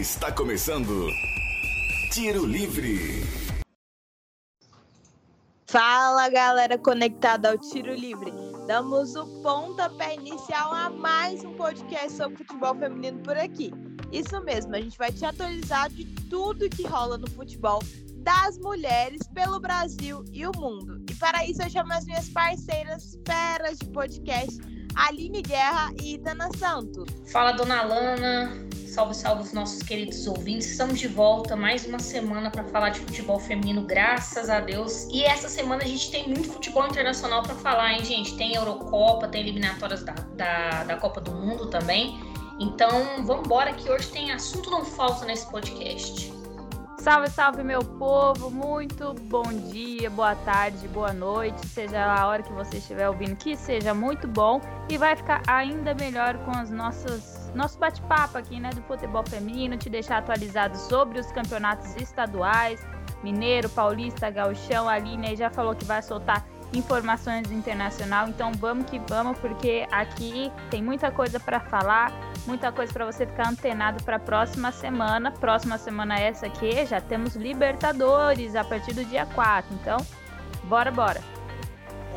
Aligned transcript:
Está 0.00 0.32
começando 0.32 1.10
Tiro 2.10 2.46
Livre. 2.46 3.22
Fala 5.66 6.26
galera 6.30 6.78
conectada 6.78 7.50
ao 7.50 7.58
Tiro 7.58 7.92
Livre. 7.92 8.32
Damos 8.66 9.14
o 9.14 9.26
pontapé 9.42 10.14
inicial 10.14 10.72
a 10.72 10.88
mais 10.88 11.44
um 11.44 11.52
podcast 11.52 12.16
sobre 12.16 12.38
futebol 12.38 12.74
feminino 12.76 13.18
por 13.18 13.36
aqui. 13.36 13.72
Isso 14.10 14.42
mesmo, 14.42 14.74
a 14.74 14.80
gente 14.80 14.96
vai 14.96 15.12
te 15.12 15.22
atualizar 15.22 15.90
de 15.90 16.06
tudo 16.30 16.70
que 16.70 16.86
rola 16.86 17.18
no 17.18 17.28
futebol 17.28 17.80
das 18.22 18.56
mulheres 18.56 19.20
pelo 19.34 19.60
Brasil 19.60 20.24
e 20.32 20.46
o 20.46 20.52
mundo. 20.56 21.04
E 21.10 21.14
para 21.16 21.44
isso 21.44 21.60
eu 21.60 21.68
chamo 21.68 21.92
as 21.92 22.06
minhas 22.06 22.30
parceiras 22.30 23.18
feras 23.26 23.76
de 23.76 23.90
podcast, 23.90 24.58
Aline 24.94 25.42
Guerra 25.42 25.92
e 26.02 26.14
Itana 26.14 26.48
Santos. 26.56 27.04
Fala, 27.30 27.52
dona 27.52 27.82
Lana. 27.82 28.69
Salve, 28.90 29.14
salve 29.14 29.42
os 29.44 29.52
nossos 29.52 29.84
queridos 29.84 30.26
ouvintes. 30.26 30.72
Estamos 30.72 30.98
de 30.98 31.06
volta 31.06 31.54
mais 31.54 31.86
uma 31.86 32.00
semana 32.00 32.50
para 32.50 32.64
falar 32.64 32.90
de 32.90 32.98
futebol 32.98 33.38
feminino, 33.38 33.82
graças 33.82 34.50
a 34.50 34.58
Deus. 34.58 35.06
E 35.12 35.22
essa 35.22 35.48
semana 35.48 35.84
a 35.84 35.86
gente 35.86 36.10
tem 36.10 36.26
muito 36.26 36.50
futebol 36.50 36.84
internacional 36.88 37.40
para 37.44 37.54
falar, 37.54 37.92
hein, 37.92 38.04
gente? 38.04 38.36
Tem 38.36 38.56
Eurocopa, 38.56 39.28
tem 39.28 39.42
eliminatórias 39.42 40.02
da, 40.02 40.12
da, 40.12 40.82
da 40.82 40.96
Copa 40.96 41.20
do 41.20 41.30
Mundo 41.30 41.70
também. 41.70 42.18
Então, 42.58 43.24
vamos 43.24 43.46
embora 43.46 43.72
que 43.74 43.88
hoje 43.88 44.08
tem 44.08 44.32
assunto 44.32 44.68
não 44.68 44.84
falta 44.84 45.24
nesse 45.24 45.48
podcast. 45.48 46.32
Salve, 46.98 47.30
salve, 47.30 47.62
meu 47.62 47.84
povo! 47.84 48.50
Muito 48.50 49.14
bom 49.22 49.52
dia, 49.70 50.10
boa 50.10 50.34
tarde, 50.34 50.88
boa 50.88 51.12
noite, 51.12 51.64
seja 51.68 52.04
a 52.04 52.26
hora 52.26 52.42
que 52.42 52.52
você 52.52 52.78
estiver 52.78 53.08
ouvindo, 53.08 53.36
que 53.36 53.56
seja 53.56 53.94
muito 53.94 54.26
bom 54.26 54.60
e 54.88 54.98
vai 54.98 55.14
ficar 55.14 55.42
ainda 55.46 55.94
melhor 55.94 56.36
com 56.44 56.50
as 56.50 56.70
nossas 56.70 57.39
nosso 57.54 57.78
bate-papo 57.78 58.38
aqui, 58.38 58.60
né, 58.60 58.70
do 58.70 58.82
futebol 58.82 59.24
feminino, 59.26 59.76
te 59.76 59.88
deixar 59.88 60.18
atualizado 60.18 60.76
sobre 60.76 61.18
os 61.18 61.30
campeonatos 61.32 61.94
estaduais, 61.96 62.80
Mineiro, 63.22 63.68
Paulista, 63.68 64.30
Gauchão, 64.30 64.88
a 64.88 64.94
Aline 64.94 65.36
já 65.36 65.50
falou 65.50 65.74
que 65.74 65.84
vai 65.84 66.02
soltar 66.02 66.46
informações 66.72 67.50
internacional, 67.50 68.28
então 68.28 68.52
vamos 68.52 68.88
que 68.88 68.98
vamos, 69.00 69.38
porque 69.38 69.86
aqui 69.90 70.52
tem 70.70 70.82
muita 70.82 71.10
coisa 71.10 71.40
para 71.40 71.60
falar 71.60 72.12
muita 72.46 72.72
coisa 72.72 72.92
para 72.92 73.06
você 73.06 73.26
ficar 73.26 73.48
antenado 73.48 74.02
para 74.04 74.16
a 74.16 74.20
próxima 74.20 74.72
semana. 74.72 75.30
Próxima 75.32 75.78
semana 75.78 76.18
essa 76.18 76.46
aqui, 76.46 76.84
já 76.86 77.00
temos 77.00 77.36
Libertadores 77.36 78.54
a 78.54 78.64
partir 78.64 78.94
do 78.94 79.04
dia 79.04 79.26
4. 79.26 79.74
Então, 79.74 79.98
bora, 80.64 80.90
bora. 80.90 81.20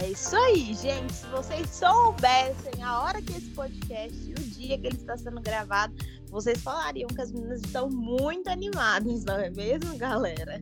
É 0.01 0.07
isso 0.07 0.35
aí, 0.35 0.73
gente. 0.73 1.13
Se 1.13 1.27
vocês 1.27 1.69
soubessem 1.69 2.83
a 2.83 3.01
hora 3.01 3.21
que 3.21 3.33
esse 3.33 3.49
podcast, 3.51 4.33
o 4.33 4.41
dia 4.67 4.77
que 4.77 4.87
ele 4.87 4.95
está 4.95 5.17
sendo 5.17 5.41
gravado, 5.41 5.93
vocês 6.29 6.61
falariam 6.61 7.07
que 7.07 7.21
as 7.21 7.31
meninas 7.31 7.61
estão 7.61 7.89
muito 7.89 8.49
animadas, 8.49 9.23
não 9.25 9.37
é 9.37 9.49
mesmo, 9.49 9.97
galera? 9.97 10.61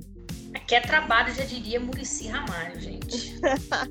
Aqui 0.53 0.75
é 0.75 0.81
trabalho, 0.81 1.33
já 1.33 1.45
diria 1.45 1.79
Murici 1.79 2.27
Ramalho, 2.27 2.79
gente. 2.79 3.39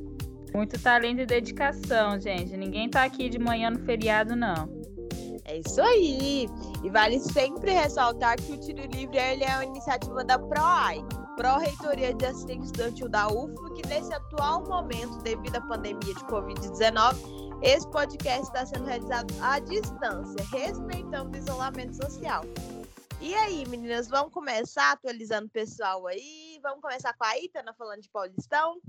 muito 0.55 0.79
talento 0.79 1.21
e 1.21 1.27
dedicação, 1.27 2.21
gente. 2.21 2.57
Ninguém 2.57 2.91
tá 2.91 3.05
aqui 3.05 3.29
de 3.29 3.39
manhã 3.39 3.71
no 3.71 3.79
feriado, 3.85 4.37
não. 4.37 4.69
É 5.45 5.59
isso 5.59 5.81
aí! 5.81 6.49
E 6.85 6.91
vale 6.91 7.19
sempre 7.19 7.73
ressaltar 7.73 8.37
que 8.37 8.53
o 8.53 8.61
Tiro 8.61 8.87
Livre 8.87 9.17
ele 9.17 9.43
é 9.43 9.55
uma 9.55 9.65
iniciativa 9.65 10.23
da 10.23 10.39
PROAI, 10.39 11.03
Pró-Reitoria 11.37 12.15
de 12.15 12.27
Assistência 12.27 12.67
Estudantil 12.67 13.09
da 13.09 13.27
UFO, 13.29 13.75
que 13.75 13.89
nesse 13.89 14.13
atual 14.13 14.63
momento, 14.67 15.19
devido 15.23 15.57
à 15.57 15.61
pandemia 15.63 16.15
de 16.15 16.25
Covid-19, 16.27 17.17
esse 17.63 17.89
podcast 17.91 18.43
está 18.43 18.65
sendo 18.65 18.87
realizado 18.87 19.35
à 19.43 19.59
distância, 19.59 20.45
respeitando 20.51 21.37
o 21.37 21.37
isolamento 21.37 21.95
social. 21.95 22.43
E 23.21 23.35
aí, 23.35 23.67
meninas, 23.69 24.09
vamos 24.09 24.33
começar 24.33 24.93
atualizando 24.93 25.47
o 25.47 25.51
pessoal 25.51 26.07
aí? 26.07 26.59
Vamos 26.63 26.81
começar 26.81 27.13
com 27.13 27.25
a 27.25 27.39
Itana 27.39 27.75
falando 27.75 28.01
de 28.01 28.09
Paulistão? 28.09 28.81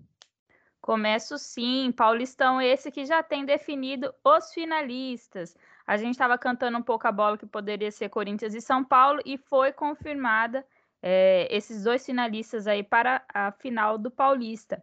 Começo 0.80 1.38
sim, 1.38 1.92
Paulistão 1.92 2.62
esse 2.62 2.90
que 2.92 3.06
já 3.06 3.22
tem 3.22 3.46
definido 3.46 4.14
os 4.24 4.54
finalistas. 4.54 5.56
A 5.86 5.98
gente 5.98 6.12
estava 6.12 6.38
cantando 6.38 6.78
um 6.78 6.82
pouco 6.82 7.06
a 7.08 7.12
bola 7.12 7.38
que 7.38 7.46
poderia 7.46 7.92
ser 7.92 8.08
Corinthians 8.08 8.56
e 8.56 8.62
São 8.62 8.84
Paulo 8.86 9.22
e 9.26 9.38
foi 9.38 9.74
confirmada 9.74 10.66
é, 11.02 11.46
esses 11.52 11.84
dois 11.84 12.06
finalistas 12.06 12.68
aí 12.68 12.84
para 12.84 13.22
a 13.34 13.52
final 13.52 13.98
do 13.98 14.10
Paulista. 14.10 14.82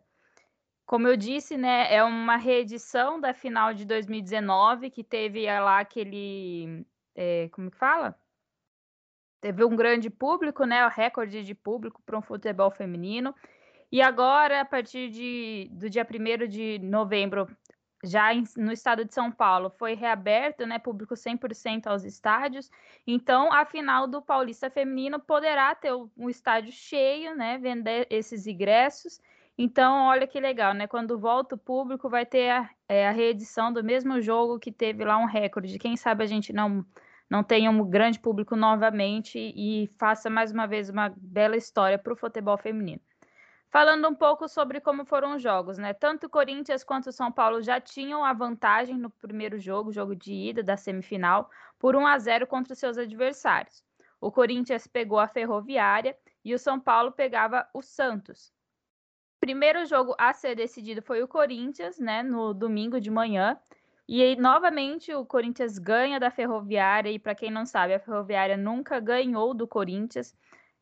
Como 0.88 1.06
eu 1.06 1.18
disse, 1.18 1.58
né, 1.58 1.94
é 1.94 2.02
uma 2.02 2.38
reedição 2.38 3.20
da 3.20 3.34
final 3.34 3.74
de 3.74 3.84
2019 3.84 4.88
que 4.90 5.04
teve 5.04 5.44
lá 5.60 5.80
aquele, 5.80 6.82
é, 7.14 7.50
como 7.50 7.70
que 7.70 7.76
fala? 7.76 8.18
Teve 9.38 9.62
um 9.66 9.76
grande 9.76 10.08
público, 10.08 10.64
né, 10.64 10.86
o 10.86 10.88
recorde 10.88 11.44
de 11.44 11.54
público 11.54 12.00
para 12.06 12.16
um 12.16 12.22
futebol 12.22 12.70
feminino. 12.70 13.34
E 13.92 14.00
agora, 14.00 14.62
a 14.62 14.64
partir 14.64 15.10
de, 15.10 15.68
do 15.72 15.90
dia 15.90 16.06
1 16.06 16.48
de 16.48 16.78
novembro, 16.78 17.46
já 18.02 18.32
em, 18.32 18.44
no 18.56 18.72
estado 18.72 19.04
de 19.04 19.12
São 19.12 19.30
Paulo 19.30 19.68
foi 19.68 19.92
reaberto, 19.92 20.64
né, 20.64 20.78
público 20.78 21.14
100% 21.14 21.86
aos 21.86 22.02
estádios. 22.02 22.70
Então, 23.06 23.52
a 23.52 23.66
final 23.66 24.06
do 24.06 24.22
Paulista 24.22 24.70
Feminino 24.70 25.20
poderá 25.20 25.74
ter 25.74 25.92
um 26.16 26.30
estádio 26.30 26.72
cheio, 26.72 27.36
né, 27.36 27.58
vender 27.58 28.06
esses 28.08 28.46
ingressos. 28.46 29.20
Então, 29.60 30.06
olha 30.06 30.24
que 30.26 30.38
legal, 30.38 30.72
né? 30.72 30.86
Quando 30.86 31.18
volta 31.18 31.56
o 31.56 31.58
público, 31.58 32.08
vai 32.08 32.24
ter 32.24 32.48
a, 32.50 32.70
é, 32.88 33.08
a 33.08 33.10
reedição 33.10 33.72
do 33.72 33.82
mesmo 33.82 34.20
jogo 34.20 34.58
que 34.58 34.70
teve 34.70 35.04
lá 35.04 35.18
um 35.18 35.26
recorde. 35.26 35.78
Quem 35.80 35.96
sabe 35.96 36.22
a 36.22 36.26
gente 36.26 36.52
não 36.52 36.86
não 37.30 37.44
tenha 37.44 37.70
um 37.70 37.84
grande 37.84 38.18
público 38.18 38.56
novamente 38.56 39.38
e 39.38 39.86
faça 39.98 40.30
mais 40.30 40.50
uma 40.50 40.66
vez 40.66 40.88
uma 40.88 41.12
bela 41.14 41.56
história 41.56 41.98
para 41.98 42.12
o 42.12 42.16
futebol 42.16 42.56
feminino. 42.56 43.02
Falando 43.70 44.08
um 44.08 44.14
pouco 44.14 44.48
sobre 44.48 44.80
como 44.80 45.04
foram 45.04 45.36
os 45.36 45.42
jogos, 45.42 45.76
né? 45.76 45.92
Tanto 45.92 46.26
o 46.26 46.30
Corinthians 46.30 46.82
quanto 46.82 47.08
o 47.08 47.12
São 47.12 47.30
Paulo 47.30 47.60
já 47.60 47.78
tinham 47.80 48.24
a 48.24 48.32
vantagem 48.32 48.96
no 48.96 49.10
primeiro 49.10 49.58
jogo, 49.58 49.92
jogo 49.92 50.16
de 50.16 50.32
ida 50.32 50.62
da 50.62 50.76
semifinal, 50.76 51.50
por 51.78 51.94
1 51.94 52.06
a 52.06 52.18
0 52.18 52.46
contra 52.46 52.74
seus 52.74 52.96
adversários. 52.96 53.84
O 54.20 54.32
Corinthians 54.32 54.86
pegou 54.86 55.18
a 55.18 55.28
Ferroviária 55.28 56.16
e 56.42 56.54
o 56.54 56.58
São 56.58 56.80
Paulo 56.80 57.12
pegava 57.12 57.68
o 57.74 57.82
Santos. 57.82 58.56
Primeiro 59.40 59.86
jogo 59.86 60.14
a 60.18 60.32
ser 60.32 60.54
decidido 60.56 61.00
foi 61.02 61.22
o 61.22 61.28
Corinthians, 61.28 61.98
né, 61.98 62.22
no 62.22 62.52
domingo 62.52 63.00
de 63.00 63.10
manhã. 63.10 63.58
E 64.08 64.22
aí, 64.22 64.36
novamente, 64.36 65.12
o 65.14 65.24
Corinthians 65.24 65.78
ganha 65.78 66.18
da 66.18 66.30
Ferroviária. 66.30 67.10
E 67.10 67.18
para 67.18 67.34
quem 67.34 67.50
não 67.50 67.66
sabe, 67.66 67.94
a 67.94 68.00
Ferroviária 68.00 68.56
nunca 68.56 68.98
ganhou 68.98 69.52
do 69.52 69.68
Corinthians 69.68 70.34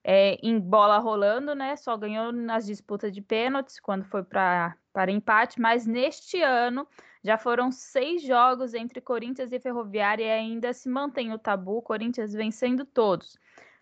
é, 0.04 0.38
em 0.40 0.58
bola 0.60 0.98
rolando, 0.98 1.52
né? 1.52 1.74
Só 1.74 1.96
ganhou 1.96 2.30
nas 2.30 2.64
disputas 2.64 3.12
de 3.12 3.20
pênaltis 3.20 3.80
quando 3.80 4.04
foi 4.04 4.22
para 4.22 4.76
empate, 5.08 5.60
mas 5.60 5.84
neste 5.84 6.40
ano 6.40 6.86
já 7.24 7.36
foram 7.36 7.72
seis 7.72 8.22
jogos 8.22 8.72
entre 8.72 9.00
Corinthians 9.00 9.50
e 9.50 9.58
Ferroviária 9.58 10.24
e 10.24 10.30
ainda 10.30 10.72
se 10.72 10.88
mantém 10.88 11.32
o 11.32 11.38
tabu, 11.38 11.82
Corinthians 11.82 12.32
vencendo 12.32 12.84
todos. 12.84 13.36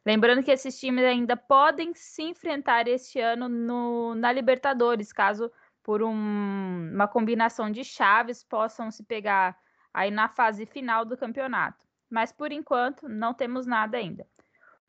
Lembrando 0.07 0.43
que 0.43 0.51
esses 0.51 0.79
times 0.79 1.05
ainda 1.05 1.37
podem 1.37 1.95
se 1.95 2.23
enfrentar 2.23 2.87
este 2.87 3.21
ano 3.21 3.49
no, 3.49 4.15
na 4.15 4.31
Libertadores, 4.31 5.13
caso 5.13 5.51
por 5.83 6.03
um, 6.03 6.91
uma 6.93 7.09
combinação 7.09 7.71
de 7.71 7.85
chaves 7.85 8.45
possam 8.45 8.91
se 8.91 9.03
pegar 9.05 9.57
aí 9.93 10.11
na 10.11 10.29
fase 10.29 10.67
final 10.67 11.05
do 11.05 11.17
campeonato. 11.17 11.87
Mas 12.11 12.33
por 12.33 12.53
enquanto 12.53 13.09
não 13.09 13.33
temos 13.33 13.67
nada 13.67 13.97
ainda. 13.97 14.27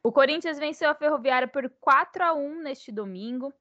O 0.03 0.11
Corinthians 0.11 0.59
venceu 0.59 0.89
a 0.89 0.95
Ferroviária 0.95 1.47
por 1.47 1.69
4 1.79 2.23
a 2.23 2.33
1 2.33 2.61
neste 2.61 2.91
domingo, 2.91 3.53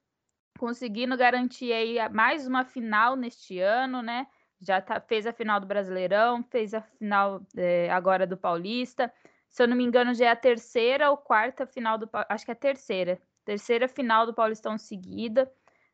conseguindo 0.59 1.17
garantir 1.17 1.73
aí 1.73 1.97
mais 2.11 2.47
uma 2.47 2.65
final 2.65 3.17
neste 3.17 3.61
ano, 3.61 4.03
né? 4.03 4.27
Já 4.61 4.81
tá, 4.81 5.01
fez 5.01 5.27
a 5.27 5.33
final 5.33 5.59
do 5.59 5.67
Brasileirão, 5.67 6.43
fez 6.43 6.75
a 6.75 6.83
final 6.83 7.41
é, 7.57 7.91
agora 7.91 8.27
do 8.27 8.37
Paulista. 8.37 9.13
Se 9.55 9.63
eu 9.63 9.69
não 9.69 9.77
me 9.77 9.85
engano, 9.85 10.13
já 10.13 10.27
é 10.27 10.31
a 10.31 10.37
terceira 10.37 11.13
ou 11.13 11.17
quarta 11.17 11.65
final 11.65 11.97
do 11.97 12.11
acho 12.29 12.45
que 12.45 12.51
é 12.51 12.55
a 12.55 12.57
terceira, 12.57 13.23
terceira 13.45 13.87
final 13.87 14.27
do 14.27 14.35
Paulistão 14.35 14.77
seguida. 14.77 15.49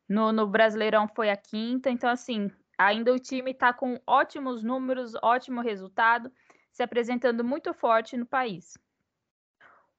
No, 0.09 0.31
no 0.31 0.47
Brasileirão 0.47 1.07
foi 1.07 1.29
a 1.29 1.37
quinta, 1.37 1.87
então 1.87 2.09
assim, 2.09 2.49
ainda 2.75 3.13
o 3.13 3.19
time 3.19 3.51
está 3.51 3.71
com 3.71 4.01
ótimos 4.07 4.63
números, 4.63 5.13
ótimo 5.21 5.61
resultado, 5.61 6.31
se 6.71 6.81
apresentando 6.81 7.43
muito 7.43 7.71
forte 7.71 8.17
no 8.17 8.25
país. 8.25 8.79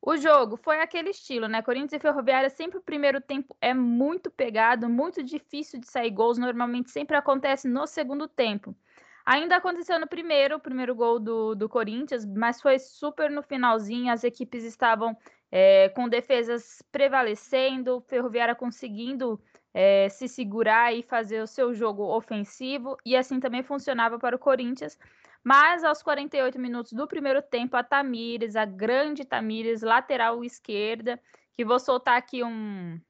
O 0.00 0.16
jogo 0.16 0.56
foi 0.56 0.80
aquele 0.80 1.10
estilo, 1.10 1.46
né? 1.46 1.62
Corinthians 1.62 1.92
e 1.92 2.00
Ferroviária 2.00 2.50
sempre 2.50 2.78
o 2.78 2.82
primeiro 2.82 3.20
tempo 3.20 3.56
é 3.60 3.72
muito 3.72 4.28
pegado, 4.28 4.88
muito 4.88 5.22
difícil 5.22 5.78
de 5.78 5.86
sair 5.86 6.10
gols, 6.10 6.36
normalmente 6.36 6.90
sempre 6.90 7.16
acontece 7.16 7.68
no 7.68 7.86
segundo 7.86 8.26
tempo. 8.26 8.74
Ainda 9.24 9.56
aconteceu 9.56 9.98
no 10.00 10.06
primeiro, 10.06 10.56
o 10.56 10.60
primeiro 10.60 10.94
gol 10.94 11.20
do, 11.20 11.54
do 11.54 11.68
Corinthians, 11.68 12.24
mas 12.26 12.60
foi 12.60 12.78
super 12.78 13.30
no 13.30 13.42
finalzinho, 13.42 14.12
as 14.12 14.24
equipes 14.24 14.64
estavam 14.64 15.16
é, 15.50 15.88
com 15.90 16.08
defesas 16.08 16.82
prevalecendo, 16.90 18.00
Ferroviária 18.08 18.54
conseguindo 18.54 19.40
é, 19.72 20.08
se 20.08 20.26
segurar 20.28 20.92
e 20.92 21.02
fazer 21.02 21.40
o 21.42 21.46
seu 21.46 21.72
jogo 21.72 22.02
ofensivo, 22.04 22.96
e 23.04 23.16
assim 23.16 23.38
também 23.38 23.62
funcionava 23.62 24.18
para 24.18 24.36
o 24.36 24.38
Corinthians, 24.38 24.98
Mas 25.44 25.84
aos 25.84 26.02
48 26.02 26.58
minutos 26.58 26.92
do 26.92 27.06
primeiro 27.06 27.42
tempo, 27.42 27.76
a 27.76 27.82
Tamires, 27.82 28.56
a 28.56 28.64
grande 28.64 29.24
Tamires, 29.24 29.82
lateral 29.82 30.44
esquerda, 30.44 31.20
que 31.52 31.64
vou 31.64 31.78
soltar 31.80 32.16
aqui 32.16 32.44
um, 32.44 33.00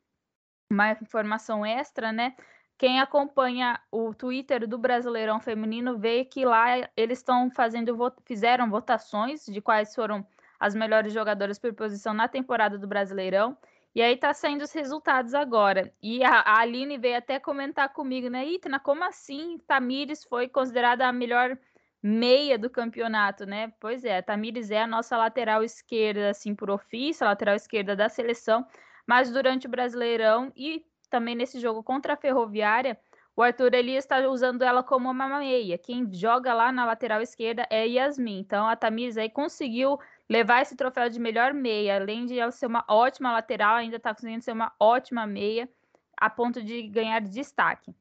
uma 0.70 0.92
informação 0.92 1.64
extra, 1.64 2.12
né? 2.12 2.34
Quem 2.82 2.99
acompanha 2.99 3.81
o 3.93 4.12
Twitter 4.12 4.67
do 4.67 4.76
Brasileirão 4.76 5.38
Feminino 5.38 5.96
vê 5.96 6.25
que 6.25 6.44
lá 6.44 6.67
eles 6.96 7.20
estão 7.20 7.49
fazendo 7.49 7.96
fizeram 8.25 8.69
votações 8.69 9.46
de 9.46 9.61
quais 9.61 9.94
foram 9.94 10.26
as 10.58 10.75
melhores 10.75 11.12
jogadoras 11.12 11.61
por 11.61 11.73
posição 11.75 12.12
na 12.12 12.26
temporada 12.26 12.76
do 12.76 12.88
Brasileirão. 12.88 13.56
E 13.94 14.02
aí 14.02 14.17
tá 14.17 14.34
saindo 14.34 14.62
os 14.62 14.73
resultados 14.73 15.32
agora. 15.32 15.94
E 16.02 16.25
a, 16.25 16.40
a 16.40 16.58
Aline 16.58 16.99
veio 16.99 17.19
até 17.19 17.38
comentar 17.38 17.88
comigo, 17.93 18.29
né? 18.29 18.44
Itna, 18.44 18.81
como 18.81 19.05
assim 19.05 19.58
Tamires 19.64 20.25
foi 20.25 20.49
considerada 20.49 21.06
a 21.06 21.12
melhor 21.12 21.56
meia 22.02 22.58
do 22.58 22.69
campeonato, 22.69 23.46
né? 23.46 23.73
Pois 23.79 24.05
é, 24.05 24.19
a 24.19 24.23
Tamires 24.25 24.73
é 24.73 24.82
a 24.82 24.88
nossa 24.88 25.17
lateral 25.17 25.62
esquerda, 25.62 26.31
assim, 26.31 26.52
por 26.52 26.69
ofício, 26.69 27.25
lateral 27.25 27.55
esquerda 27.55 27.94
da 27.94 28.08
seleção, 28.08 28.67
mas 29.06 29.31
durante 29.31 29.69
o 29.69 29.70
Brasileirão 29.70 30.50
e 30.56 30.84
também 31.12 31.34
nesse 31.34 31.60
jogo 31.60 31.82
contra 31.82 32.14
a 32.14 32.16
Ferroviária, 32.16 32.98
o 33.36 33.42
Arthur 33.42 33.74
Elias 33.74 34.04
está 34.04 34.26
usando 34.28 34.62
ela 34.62 34.82
como 34.82 35.10
uma 35.10 35.38
meia. 35.38 35.76
Quem 35.76 36.10
joga 36.12 36.54
lá 36.54 36.72
na 36.72 36.86
lateral 36.86 37.20
esquerda 37.20 37.66
é 37.70 37.86
Yasmin. 37.86 38.38
Então 38.38 38.66
a 38.66 38.74
Tamires 38.74 39.18
aí 39.18 39.28
conseguiu 39.28 39.98
levar 40.28 40.62
esse 40.62 40.74
troféu 40.74 41.10
de 41.10 41.20
melhor 41.20 41.52
meia, 41.52 41.96
além 41.96 42.24
de 42.24 42.38
ela 42.38 42.50
ser 42.50 42.66
uma 42.66 42.84
ótima 42.88 43.30
lateral, 43.30 43.76
ainda 43.76 43.96
está 43.96 44.14
conseguindo 44.14 44.42
ser 44.42 44.52
uma 44.52 44.72
ótima 44.80 45.26
meia, 45.26 45.68
a 46.16 46.30
ponto 46.30 46.62
de 46.62 46.82
ganhar 46.88 47.20
destaque. 47.20 47.94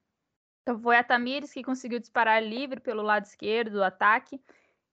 Então 0.61 0.79
foi 0.79 0.95
a 0.97 1.03
Tamires 1.03 1.51
que 1.51 1.63
conseguiu 1.63 1.99
disparar 1.99 2.41
livre 2.41 2.79
pelo 2.79 3.01
lado 3.01 3.25
esquerdo 3.25 3.71
do 3.71 3.83
ataque 3.83 4.39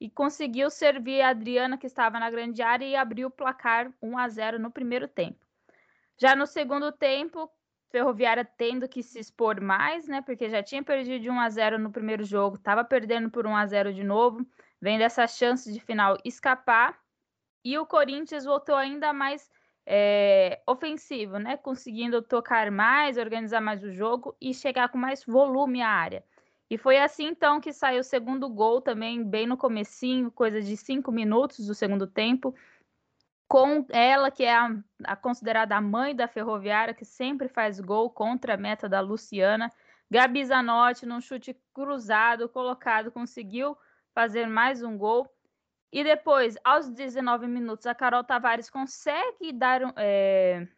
e 0.01 0.11
conseguiu 0.11 0.71
servir 0.71 1.21
a 1.21 1.29
Adriana, 1.29 1.79
que 1.79 1.87
estava 1.87 2.19
na 2.19 2.31
grande 2.31 2.63
área, 2.63 2.85
e 2.85 2.97
abriu 2.97 3.29
o 3.29 3.31
placar 3.31 3.93
1 4.03 4.19
a 4.19 4.29
0 4.29 4.59
no 4.59 4.71
primeiro 4.71 5.07
tempo. 5.07 5.47
Já 6.17 6.35
no 6.35 6.47
segundo 6.47 6.91
tempo, 6.91 7.51
Ferroviária 7.91 8.45
tendo 8.45 8.89
que 8.89 9.03
se 9.03 9.19
expor 9.19 9.61
mais, 9.61 10.07
né? 10.07 10.21
Porque 10.23 10.49
já 10.49 10.63
tinha 10.63 10.83
perdido 10.83 11.23
de 11.23 11.31
1 11.31 11.41
a 11.41 11.49
0 11.49 11.79
no 11.79 11.91
primeiro 11.91 12.25
jogo, 12.25 12.57
estava 12.57 12.85
perdendo 12.85 13.31
por 13.31 13.47
1 13.47 13.57
a 13.57 13.67
0 13.67 13.93
de 13.95 14.05
novo, 14.05 14.47
vendo 14.81 15.03
essa 15.03 15.27
chance 15.27 15.73
de 15.73 15.81
final 15.81 16.17
escapar 16.25 16.99
e 17.65 17.79
o 17.79 17.87
Corinthians 17.87 18.45
voltou 18.45 18.75
ainda 18.75 19.13
mais 19.13 19.51
é, 19.87 20.61
ofensivo, 20.67 21.39
né? 21.39 21.57
Conseguindo 21.57 22.23
tocar 22.23 22.71
mais, 22.71 23.17
organizar 23.17 23.61
mais 23.61 23.83
o 23.83 23.91
jogo 23.91 24.37
e 24.41 24.53
chegar 24.53 24.91
com 24.91 24.99
mais 24.99 25.25
volume 25.25 25.81
à 25.81 25.89
área. 25.89 26.25
E 26.71 26.77
foi 26.77 26.99
assim 26.99 27.27
então 27.29 27.61
que 27.61 27.73
saiu 27.73 28.01
o 28.01 28.05
segundo 28.05 28.49
gol 28.51 28.83
também, 28.83 29.25
bem 29.25 29.47
no 29.47 29.57
comecinho, 29.57 30.31
coisa 30.31 30.61
de 30.61 30.77
cinco 30.77 31.11
minutos 31.11 31.67
do 31.67 31.75
segundo 31.75 32.07
tempo, 32.07 32.55
com 33.49 33.87
ela 33.89 34.31
que 34.31 34.45
é 34.45 34.55
a, 34.55 34.71
a 35.05 35.17
considerada 35.17 35.75
a 35.75 35.81
mãe 35.81 36.15
da 36.15 36.29
Ferroviária, 36.29 36.93
que 36.93 37.05
sempre 37.05 37.49
faz 37.49 37.81
gol 37.81 38.11
contra 38.11 38.55
a 38.55 38.59
meta 38.59 38.89
da 38.89 39.01
Luciana. 39.01 39.73
Gabi 40.11 40.45
Zanotti, 40.45 41.07
num 41.07 41.21
chute 41.21 41.59
cruzado, 41.73 42.49
colocado, 42.49 43.11
conseguiu 43.11 43.77
fazer 44.15 44.47
mais 44.47 44.83
um 44.83 44.99
gol. 44.99 45.27
E 45.91 46.05
depois, 46.05 46.57
aos 46.63 46.91
19 46.91 47.47
minutos, 47.47 47.87
a 47.87 47.95
Carol 47.95 48.23
Tavares 48.23 48.69
consegue 48.69 49.53
dar 49.53 49.81
é, 49.97 50.69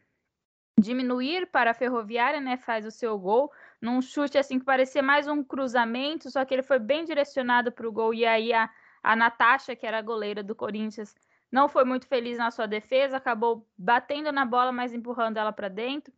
diminuir 0.79 1.47
para 1.47 1.71
a 1.71 1.73
Ferroviária, 1.73 2.39
né? 2.39 2.55
Faz 2.55 2.85
o 2.85 2.91
seu 2.91 3.19
gol 3.19 3.51
num 3.81 4.01
chute 4.01 4.37
assim 4.37 4.59
que 4.59 4.65
parecia 4.65 5.03
mais 5.03 5.27
um 5.27 5.43
cruzamento, 5.43 6.29
só 6.29 6.45
que 6.45 6.53
ele 6.53 6.63
foi 6.63 6.79
bem 6.79 7.03
direcionado 7.03 7.69
para 7.71 7.87
o 7.87 7.91
gol. 7.91 8.13
E 8.13 8.25
aí 8.25 8.53
a, 8.53 8.69
a 9.03 9.13
Natasha, 9.13 9.75
que 9.75 9.85
era 9.85 9.97
a 9.97 10.01
goleira 10.01 10.41
do 10.41 10.55
Corinthians, 10.55 11.13
não 11.51 11.67
foi 11.67 11.83
muito 11.83 12.07
feliz 12.07 12.37
na 12.37 12.49
sua 12.49 12.65
defesa, 12.65 13.17
acabou 13.17 13.67
batendo 13.77 14.31
na 14.31 14.45
bola, 14.45 14.71
mas 14.71 14.93
empurrando 14.93 15.37
ela 15.37 15.51
para 15.51 15.67
dentro. 15.67 16.13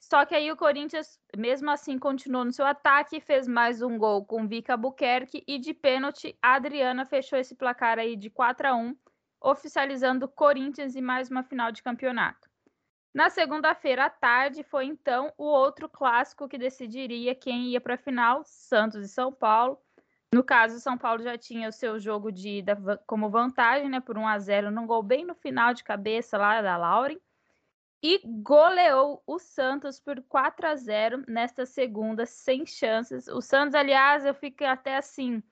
Só 0.00 0.24
que 0.24 0.34
aí 0.34 0.50
o 0.50 0.56
Corinthians, 0.56 1.20
mesmo 1.36 1.70
assim, 1.70 1.98
continuou 1.98 2.44
no 2.44 2.52
seu 2.52 2.66
ataque 2.66 3.20
fez 3.20 3.46
mais 3.46 3.82
um 3.82 3.98
gol 3.98 4.24
com 4.24 4.48
Vika 4.48 4.76
Buquerque 4.76 5.44
e 5.46 5.58
de 5.58 5.74
pênalti, 5.74 6.36
a 6.42 6.54
Adriana 6.54 7.04
fechou 7.04 7.38
esse 7.38 7.54
placar 7.54 7.98
aí 7.98 8.16
de 8.16 8.30
4 8.30 8.68
a 8.68 8.74
1, 8.74 8.96
oficializando 9.42 10.26
Corinthians 10.26 10.96
e 10.96 11.02
mais 11.02 11.30
uma 11.30 11.42
final 11.42 11.70
de 11.70 11.82
campeonato. 11.82 12.48
Na 13.12 13.28
segunda-feira 13.28 14.06
à 14.06 14.10
tarde 14.10 14.62
foi 14.62 14.86
então 14.86 15.32
o 15.36 15.44
outro 15.44 15.88
clássico 15.88 16.48
que 16.48 16.56
decidiria 16.56 17.34
quem 17.34 17.68
ia 17.68 17.80
para 17.80 17.94
a 17.94 17.98
final, 17.98 18.42
Santos 18.44 19.04
e 19.04 19.08
São 19.08 19.32
Paulo. 19.32 19.78
No 20.32 20.44
caso, 20.44 20.78
São 20.78 20.96
Paulo 20.96 21.22
já 21.22 21.36
tinha 21.36 21.68
o 21.68 21.72
seu 21.72 21.98
jogo 21.98 22.30
de 22.30 22.58
ida 22.58 22.76
como 23.04 23.28
vantagem, 23.28 23.88
né, 23.88 24.00
por 24.00 24.16
1 24.16 24.28
a 24.28 24.38
0 24.38 24.70
num 24.70 24.86
gol 24.86 25.02
bem 25.02 25.24
no 25.24 25.34
final 25.34 25.74
de 25.74 25.82
cabeça 25.82 26.38
lá 26.38 26.62
da 26.62 26.76
Lauren 26.76 27.18
e 28.02 28.20
goleou 28.24 29.22
o 29.26 29.38
Santos 29.38 30.00
por 30.00 30.22
4 30.22 30.66
a 30.68 30.76
0 30.76 31.24
nesta 31.28 31.66
segunda, 31.66 32.24
sem 32.24 32.64
chances. 32.64 33.26
O 33.28 33.40
Santos, 33.40 33.74
aliás, 33.74 34.24
eu 34.24 34.32
fico 34.32 34.64
até 34.64 34.96
assim. 34.96 35.42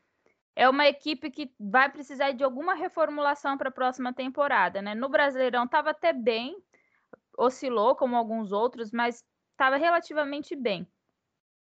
É 0.57 0.69
uma 0.69 0.87
equipe 0.87 1.31
que 1.31 1.53
vai 1.59 1.91
precisar 1.91 2.33
de 2.33 2.43
alguma 2.43 2.75
reformulação 2.75 3.59
para 3.59 3.69
a 3.69 3.73
próxima 3.73 4.13
temporada, 4.13 4.81
né? 4.81 4.95
No 4.95 5.09
Brasileirão 5.09 5.65
estava 5.65 5.91
até 5.91 6.13
bem, 6.13 6.57
oscilou 7.37 7.95
como 7.95 8.17
alguns 8.17 8.51
outros, 8.51 8.91
mas 8.91 9.25
estava 9.53 9.77
relativamente 9.77 10.57
bem. 10.57 10.87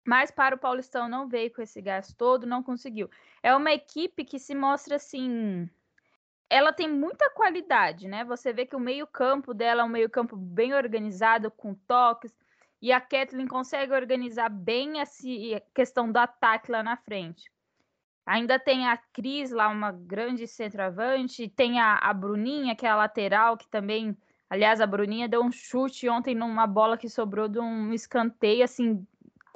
Mas 0.08 0.30
para 0.30 0.54
o 0.54 0.58
Paulistão 0.58 1.06
não 1.06 1.28
veio 1.28 1.52
com 1.52 1.60
esse 1.60 1.82
gás 1.82 2.14
todo, 2.14 2.46
não 2.46 2.62
conseguiu. 2.62 3.10
É 3.42 3.54
uma 3.54 3.72
equipe 3.72 4.24
que 4.24 4.38
se 4.38 4.54
mostra 4.54 4.96
assim 4.96 5.68
ela 6.50 6.72
tem 6.72 6.90
muita 6.90 7.28
qualidade, 7.28 8.08
né? 8.08 8.24
Você 8.24 8.54
vê 8.54 8.64
que 8.64 8.74
o 8.74 8.80
meio-campo 8.80 9.52
dela 9.52 9.82
é 9.82 9.84
um 9.84 9.88
meio-campo 9.88 10.34
bem 10.34 10.72
organizado, 10.72 11.50
com 11.50 11.74
toques, 11.74 12.34
e 12.80 12.90
a 12.90 12.98
Kathleen 13.02 13.46
consegue 13.46 13.92
organizar 13.92 14.48
bem 14.48 14.98
essa 14.98 15.26
questão 15.74 16.10
do 16.10 16.16
ataque 16.16 16.72
lá 16.72 16.82
na 16.82 16.96
frente. 16.96 17.52
Ainda 18.24 18.58
tem 18.58 18.88
a 18.88 18.96
Cris 18.96 19.50
lá, 19.50 19.68
uma 19.68 19.92
grande 19.92 20.46
centroavante, 20.46 21.50
tem 21.50 21.80
a, 21.80 21.96
a 21.96 22.14
Bruninha, 22.14 22.74
que 22.74 22.86
é 22.86 22.88
a 22.88 22.96
lateral, 22.96 23.58
que 23.58 23.68
também, 23.68 24.16
aliás, 24.48 24.80
a 24.80 24.86
Bruninha 24.86 25.28
deu 25.28 25.42
um 25.42 25.52
chute 25.52 26.08
ontem 26.08 26.34
numa 26.34 26.66
bola 26.66 26.96
que 26.96 27.10
sobrou 27.10 27.46
de 27.46 27.58
um 27.58 27.92
escanteio, 27.92 28.64
assim, 28.64 29.06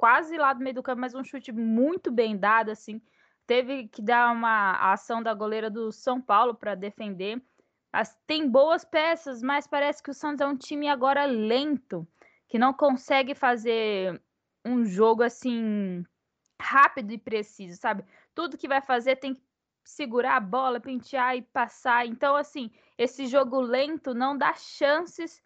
quase 0.03 0.35
lá 0.37 0.51
do 0.51 0.61
meio 0.61 0.75
do 0.75 0.83
campo, 0.83 0.99
mas 0.99 1.15
um 1.15 1.23
chute 1.23 1.53
muito 1.53 2.11
bem 2.11 2.35
dado, 2.35 2.69
assim, 2.69 3.01
teve 3.47 3.87
que 3.87 4.01
dar 4.01 4.33
uma 4.33 4.91
ação 4.91 5.23
da 5.23 5.33
goleira 5.33 5.69
do 5.69 5.93
São 5.93 6.19
Paulo 6.19 6.53
para 6.53 6.75
defender. 6.75 7.41
As, 7.89 8.13
tem 8.27 8.49
boas 8.49 8.83
peças, 8.83 9.41
mas 9.41 9.65
parece 9.65 10.03
que 10.03 10.11
o 10.11 10.13
Santos 10.13 10.41
é 10.41 10.45
um 10.45 10.57
time 10.57 10.89
agora 10.89 11.23
lento, 11.23 12.05
que 12.49 12.59
não 12.59 12.73
consegue 12.73 13.33
fazer 13.33 14.21
um 14.65 14.83
jogo 14.83 15.23
assim 15.23 16.05
rápido 16.61 17.13
e 17.13 17.17
preciso, 17.17 17.79
sabe? 17.79 18.03
Tudo 18.35 18.57
que 18.57 18.67
vai 18.67 18.81
fazer 18.81 19.15
tem 19.15 19.35
que 19.35 19.41
segurar 19.85 20.35
a 20.35 20.41
bola, 20.41 20.81
pentear 20.81 21.37
e 21.37 21.43
passar. 21.43 22.05
Então, 22.05 22.35
assim, 22.35 22.69
esse 22.97 23.25
jogo 23.25 23.61
lento 23.61 24.13
não 24.13 24.37
dá 24.37 24.53
chances 24.55 25.41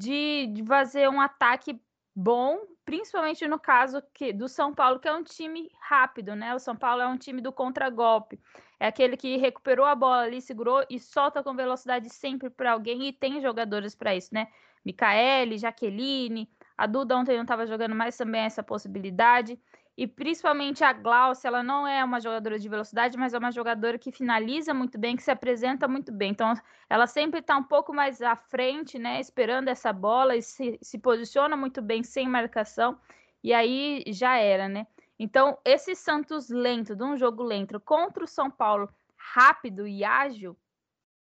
de, 0.00 0.46
de 0.52 0.64
fazer 0.64 1.08
um 1.08 1.20
ataque 1.20 1.82
bom, 2.14 2.60
principalmente 2.88 3.46
no 3.46 3.58
caso 3.58 4.02
que, 4.14 4.32
do 4.32 4.48
São 4.48 4.74
Paulo, 4.74 4.98
que 4.98 5.06
é 5.06 5.12
um 5.12 5.22
time 5.22 5.70
rápido, 5.78 6.34
né? 6.34 6.54
O 6.54 6.58
São 6.58 6.74
Paulo 6.74 7.02
é 7.02 7.06
um 7.06 7.18
time 7.18 7.42
do 7.42 7.52
contragolpe. 7.52 8.40
É 8.80 8.86
aquele 8.86 9.14
que 9.14 9.36
recuperou 9.36 9.84
a 9.84 9.94
bola 9.94 10.22
ali, 10.22 10.40
segurou 10.40 10.82
e 10.88 10.98
solta 10.98 11.42
com 11.42 11.54
velocidade 11.54 12.08
sempre 12.08 12.48
para 12.48 12.72
alguém 12.72 13.06
e 13.06 13.12
tem 13.12 13.42
jogadores 13.42 13.94
para 13.94 14.16
isso, 14.16 14.32
né? 14.32 14.48
Micaele, 14.82 15.58
Jaqueline, 15.58 16.50
a 16.78 16.86
Duda 16.86 17.14
ontem 17.14 17.36
não 17.36 17.42
estava 17.42 17.66
jogando 17.66 17.94
mais 17.94 18.16
também 18.16 18.40
essa 18.40 18.62
possibilidade. 18.62 19.60
E 19.98 20.06
principalmente 20.06 20.84
a 20.84 20.92
Glaucia, 20.92 21.48
ela 21.48 21.60
não 21.60 21.84
é 21.84 22.04
uma 22.04 22.20
jogadora 22.20 22.56
de 22.56 22.68
velocidade, 22.68 23.18
mas 23.18 23.34
é 23.34 23.38
uma 23.38 23.50
jogadora 23.50 23.98
que 23.98 24.12
finaliza 24.12 24.72
muito 24.72 24.96
bem, 24.96 25.16
que 25.16 25.22
se 25.24 25.30
apresenta 25.32 25.88
muito 25.88 26.12
bem. 26.12 26.30
Então, 26.30 26.54
ela 26.88 27.08
sempre 27.08 27.40
está 27.40 27.56
um 27.56 27.64
pouco 27.64 27.92
mais 27.92 28.22
à 28.22 28.36
frente, 28.36 28.96
né? 28.96 29.18
Esperando 29.18 29.66
essa 29.66 29.92
bola 29.92 30.36
e 30.36 30.40
se, 30.40 30.78
se 30.80 31.00
posiciona 31.00 31.56
muito 31.56 31.82
bem 31.82 32.04
sem 32.04 32.28
marcação. 32.28 32.96
E 33.42 33.52
aí 33.52 34.04
já 34.06 34.36
era, 34.36 34.68
né? 34.68 34.86
Então, 35.18 35.58
esse 35.64 35.96
Santos 35.96 36.48
lento, 36.48 36.94
de 36.94 37.02
um 37.02 37.16
jogo 37.16 37.42
lento, 37.42 37.80
contra 37.80 38.22
o 38.22 38.28
São 38.28 38.48
Paulo 38.48 38.88
rápido 39.16 39.84
e 39.84 40.04
ágil, 40.04 40.56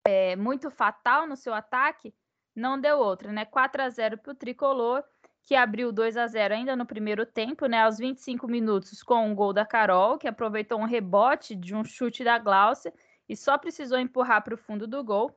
é, 0.04 0.36
muito 0.36 0.70
fatal 0.70 1.26
no 1.26 1.34
seu 1.34 1.54
ataque, 1.54 2.14
não 2.54 2.78
deu 2.78 2.98
outra, 2.98 3.32
né? 3.32 3.46
4 3.46 3.82
a 3.82 3.88
0 3.88 4.18
para 4.18 4.32
o 4.32 4.34
tricolor 4.34 5.02
que 5.50 5.56
abriu 5.56 5.90
2 5.90 6.16
a 6.16 6.28
0 6.28 6.54
ainda 6.54 6.76
no 6.76 6.86
primeiro 6.86 7.26
tempo, 7.26 7.66
né, 7.66 7.82
aos 7.82 7.98
25 7.98 8.46
minutos, 8.46 9.02
com 9.02 9.26
um 9.26 9.34
gol 9.34 9.52
da 9.52 9.66
Carol, 9.66 10.16
que 10.16 10.28
aproveitou 10.28 10.78
um 10.78 10.84
rebote 10.84 11.56
de 11.56 11.74
um 11.74 11.82
chute 11.82 12.22
da 12.22 12.38
Glaucia 12.38 12.94
e 13.28 13.36
só 13.36 13.58
precisou 13.58 13.98
empurrar 13.98 14.44
para 14.44 14.54
o 14.54 14.56
fundo 14.56 14.86
do 14.86 15.02
gol. 15.02 15.36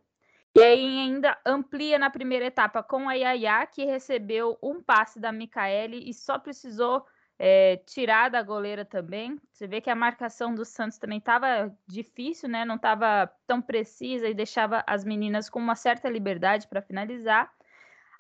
E 0.56 0.62
aí 0.62 1.00
ainda 1.00 1.36
amplia 1.44 1.98
na 1.98 2.12
primeira 2.12 2.46
etapa 2.46 2.84
com 2.84 3.10
a 3.10 3.14
Yaya, 3.14 3.66
que 3.66 3.86
recebeu 3.86 4.56
um 4.62 4.84
passe 4.84 5.20
da 5.20 5.32
Micaele 5.32 6.08
e 6.08 6.14
só 6.14 6.38
precisou 6.38 7.04
é, 7.40 7.78
tirar 7.78 8.30
da 8.30 8.44
goleira 8.44 8.86
também. 8.86 9.42
Você 9.52 9.66
vê 9.66 9.82
que 9.82 9.90
a 9.90 9.96
marcação 9.96 10.54
do 10.54 10.64
Santos 10.64 11.00
também 11.00 11.18
estava 11.18 11.76
difícil, 11.88 12.48
né? 12.48 12.64
Não 12.66 12.76
estava 12.76 13.32
tão 13.48 13.60
precisa 13.60 14.30
e 14.30 14.34
deixava 14.36 14.84
as 14.86 15.04
meninas 15.04 15.50
com 15.50 15.58
uma 15.58 15.74
certa 15.74 16.08
liberdade 16.08 16.68
para 16.68 16.84
finalizar. 16.84 17.52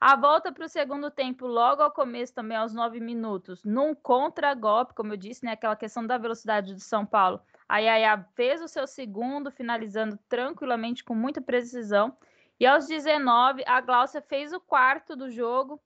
A 0.05 0.17
volta 0.17 0.51
para 0.51 0.65
o 0.65 0.67
segundo 0.67 1.09
tempo, 1.09 1.47
logo 1.47 1.81
ao 1.81 1.89
começo, 1.89 2.33
também 2.33 2.57
aos 2.57 2.73
nove 2.73 2.99
minutos, 2.99 3.63
num 3.63 3.95
contra-golpe, 3.95 4.93
como 4.93 5.13
eu 5.13 5.17
disse, 5.17 5.45
né? 5.45 5.53
Aquela 5.53 5.77
questão 5.77 6.05
da 6.05 6.17
velocidade 6.17 6.73
do 6.73 6.81
São 6.81 7.05
Paulo. 7.05 7.39
A 7.69 7.77
Yaya 7.77 8.27
fez 8.35 8.61
o 8.61 8.67
seu 8.67 8.85
segundo, 8.85 9.49
finalizando 9.49 10.19
tranquilamente, 10.27 11.05
com 11.05 11.15
muita 11.15 11.39
precisão. 11.39 12.17
E 12.59 12.65
aos 12.65 12.85
19, 12.85 13.63
a 13.65 13.79
Glaucia 13.79 14.21
fez 14.21 14.51
o 14.51 14.59
quarto 14.59 15.15
do 15.15 15.29
jogo. 15.29 15.81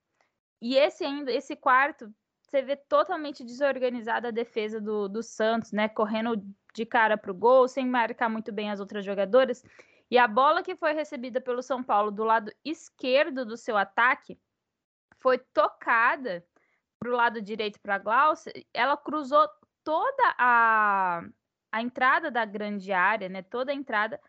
E 0.60 0.76
esse 0.76 1.06
ainda, 1.06 1.32
esse 1.32 1.56
quarto, 1.56 2.12
você 2.42 2.64
vê 2.64 2.76
totalmente 2.76 3.44
desorganizada 3.44 4.30
a 4.30 4.32
defesa 4.32 4.82
do, 4.82 5.08
do 5.08 5.22
Santos, 5.22 5.72
né? 5.72 5.88
Correndo 5.88 6.44
de 6.74 6.88
cara 6.88 7.20
para 7.20 7.30
o 7.32 7.36
gol, 7.36 7.68
sem 7.68 7.86
marcar 7.86 8.30
muito 8.30 8.52
bem 8.52 8.72
as 8.72 8.80
outras 8.80 9.06
jogadoras. 9.06 9.64
E 10.10 10.18
a 10.18 10.28
bola 10.28 10.64
que 10.64 10.76
foi 10.76 10.94
recebida 10.94 11.42
pelo 11.42 11.62
São 11.62 11.84
Paulo 11.84 12.12
do 12.12 12.24
lado 12.24 12.52
esquerdo 12.64 13.46
do 13.46 13.58
seu 13.58 13.76
ataque 13.76 14.40
foi 15.20 15.38
tocada 15.38 16.46
para 17.00 17.10
o 17.10 17.16
lado 17.16 17.42
direito 17.42 17.80
para 17.82 17.96
a 17.96 18.00
Glaucia. 18.00 18.52
Ela 18.74 18.96
cruzou 18.96 19.48
toda 19.84 20.36
a, 20.38 21.22
a 21.72 21.82
entrada 21.82 22.32
da 22.32 22.46
grande 22.46 22.92
área, 22.92 23.28
né? 23.28 23.42
Toda 23.42 23.72
a 23.72 23.76
entrada 23.76 24.20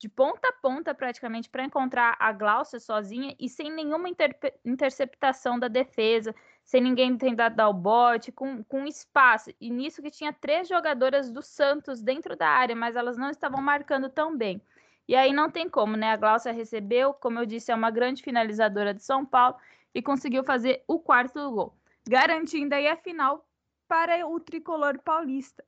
de 0.00 0.08
ponta 0.08 0.48
a 0.48 0.52
ponta 0.52 0.94
praticamente 0.94 1.48
para 1.50 1.62
encontrar 1.62 2.16
a 2.18 2.32
Glaucia 2.32 2.80
sozinha 2.80 3.36
e 3.38 3.48
sem 3.48 3.70
nenhuma 3.70 4.08
inter 4.08 4.34
interceptação 4.64 5.58
da 5.58 5.68
defesa, 5.68 6.34
sem 6.64 6.80
ninguém 6.80 7.16
tentar 7.18 7.50
dar 7.50 7.68
o 7.68 7.74
bote, 7.74 8.32
com, 8.32 8.64
com 8.64 8.86
espaço. 8.86 9.52
E 9.60 9.70
nisso 9.70 10.00
que 10.00 10.10
tinha 10.10 10.32
três 10.32 10.66
jogadoras 10.66 11.30
do 11.30 11.42
Santos 11.42 12.02
dentro 12.02 12.34
da 12.34 12.48
área, 12.48 12.74
mas 12.74 12.96
elas 12.96 13.18
não 13.18 13.28
estavam 13.28 13.60
marcando 13.60 14.08
tão 14.08 14.36
bem. 14.36 14.62
E 15.10 15.16
aí 15.16 15.32
não 15.32 15.50
tem 15.50 15.68
como, 15.68 15.96
né? 15.96 16.12
A 16.12 16.16
Glaucia 16.16 16.52
recebeu, 16.52 17.12
como 17.12 17.40
eu 17.40 17.44
disse, 17.44 17.72
é 17.72 17.74
uma 17.74 17.90
grande 17.90 18.22
finalizadora 18.22 18.94
de 18.94 19.02
São 19.02 19.26
Paulo 19.26 19.56
e 19.92 20.00
conseguiu 20.00 20.44
fazer 20.44 20.84
o 20.86 21.00
quarto 21.00 21.50
gol, 21.50 21.76
garantindo 22.08 22.76
aí 22.76 22.86
a 22.86 22.96
final 22.96 23.44
para 23.88 24.24
o 24.24 24.38
tricolor 24.38 25.00
paulista. 25.00 25.64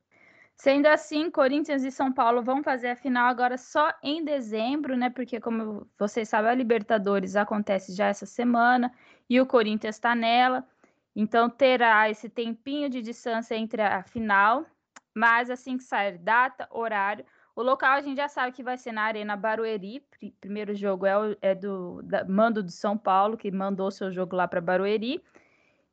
Sendo 0.55 0.85
assim, 0.85 1.29
Corinthians 1.29 1.83
e 1.83 1.91
São 1.91 2.09
Paulo 2.09 2.41
vão 2.41 2.63
fazer 2.63 2.91
a 2.91 2.95
final 2.95 3.27
agora 3.27 3.57
só 3.57 3.93
em 4.01 4.23
dezembro, 4.23 4.95
né? 4.95 5.09
Porque, 5.09 5.41
como 5.41 5.85
vocês 5.99 6.29
sabem, 6.29 6.49
a 6.49 6.55
Libertadores 6.55 7.35
acontece 7.35 7.93
já 7.93 8.07
essa 8.07 8.25
semana 8.25 8.93
e 9.29 9.41
o 9.41 9.45
Corinthians 9.45 9.97
está 9.97 10.15
nela. 10.15 10.65
Então 11.13 11.49
terá 11.49 12.09
esse 12.09 12.29
tempinho 12.29 12.89
de 12.89 13.01
distância 13.01 13.55
entre 13.55 13.81
a 13.81 14.03
final, 14.03 14.65
mas 15.13 15.49
assim 15.49 15.75
que 15.75 15.83
sair 15.83 16.17
data, 16.17 16.65
horário, 16.71 17.25
o 17.55 17.61
local 17.61 17.93
a 17.93 18.01
gente 18.01 18.17
já 18.17 18.27
sabe 18.27 18.51
que 18.51 18.63
vai 18.63 18.77
ser 18.77 18.91
na 18.91 19.03
Arena 19.03 19.35
Barueri. 19.35 20.03
Primeiro 20.39 20.73
jogo 20.73 21.05
é, 21.05 21.17
o, 21.17 21.37
é 21.41 21.53
do 21.53 22.01
da, 22.03 22.25
mando 22.25 22.63
de 22.63 22.71
São 22.71 22.97
Paulo, 22.97 23.37
que 23.37 23.51
mandou 23.51 23.91
seu 23.91 24.11
jogo 24.11 24.35
lá 24.35 24.47
para 24.47 24.61
Barueri. 24.61 25.21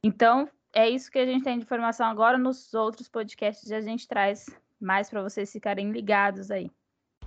Então, 0.03 0.49
é 0.73 0.89
isso 0.89 1.11
que 1.11 1.19
a 1.19 1.27
gente 1.27 1.45
tem 1.45 1.59
de 1.59 1.65
informação 1.65 2.07
agora. 2.07 2.39
Nos 2.39 2.73
outros 2.73 3.09
podcasts 3.09 3.71
a 3.71 3.81
gente 3.81 4.09
traz 4.09 4.47
mais 4.81 5.11
para 5.11 5.23
vocês 5.23 5.53
ficarem 5.53 5.91
ligados 5.91 6.51
aí. 6.51 6.71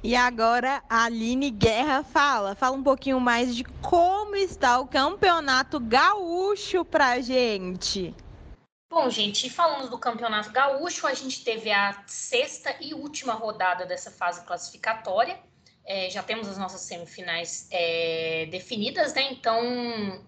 E 0.04 0.16
agora 0.16 0.84
a 0.90 1.06
Aline 1.06 1.50
Guerra 1.50 2.04
fala, 2.04 2.56
fala 2.56 2.75
um 2.75 2.84
pouquinho 2.84 3.22
mais 3.22 3.56
de 3.56 3.63
como 3.63 4.36
está 4.36 4.80
o 4.80 4.88
campeonato 4.88 5.80
gaúcho 5.80 6.84
pra 6.84 7.22
gente. 7.22 8.13
Bom, 8.94 9.10
gente, 9.10 9.50
falando 9.50 9.90
do 9.90 9.98
Campeonato 9.98 10.52
Gaúcho, 10.52 11.08
a 11.08 11.16
gente 11.16 11.44
teve 11.44 11.72
a 11.72 12.04
sexta 12.06 12.76
e 12.80 12.94
última 12.94 13.34
rodada 13.34 13.88
dessa 13.88 14.12
fase 14.12 14.46
classificatória. 14.46 15.40
É, 15.84 16.12
já 16.12 16.22
temos 16.22 16.48
as 16.48 16.60
nossas 16.60 16.82
semifinais 16.82 17.68
é, 17.72 18.46
definidas, 18.52 19.16
né? 19.16 19.32
Então, 19.32 19.60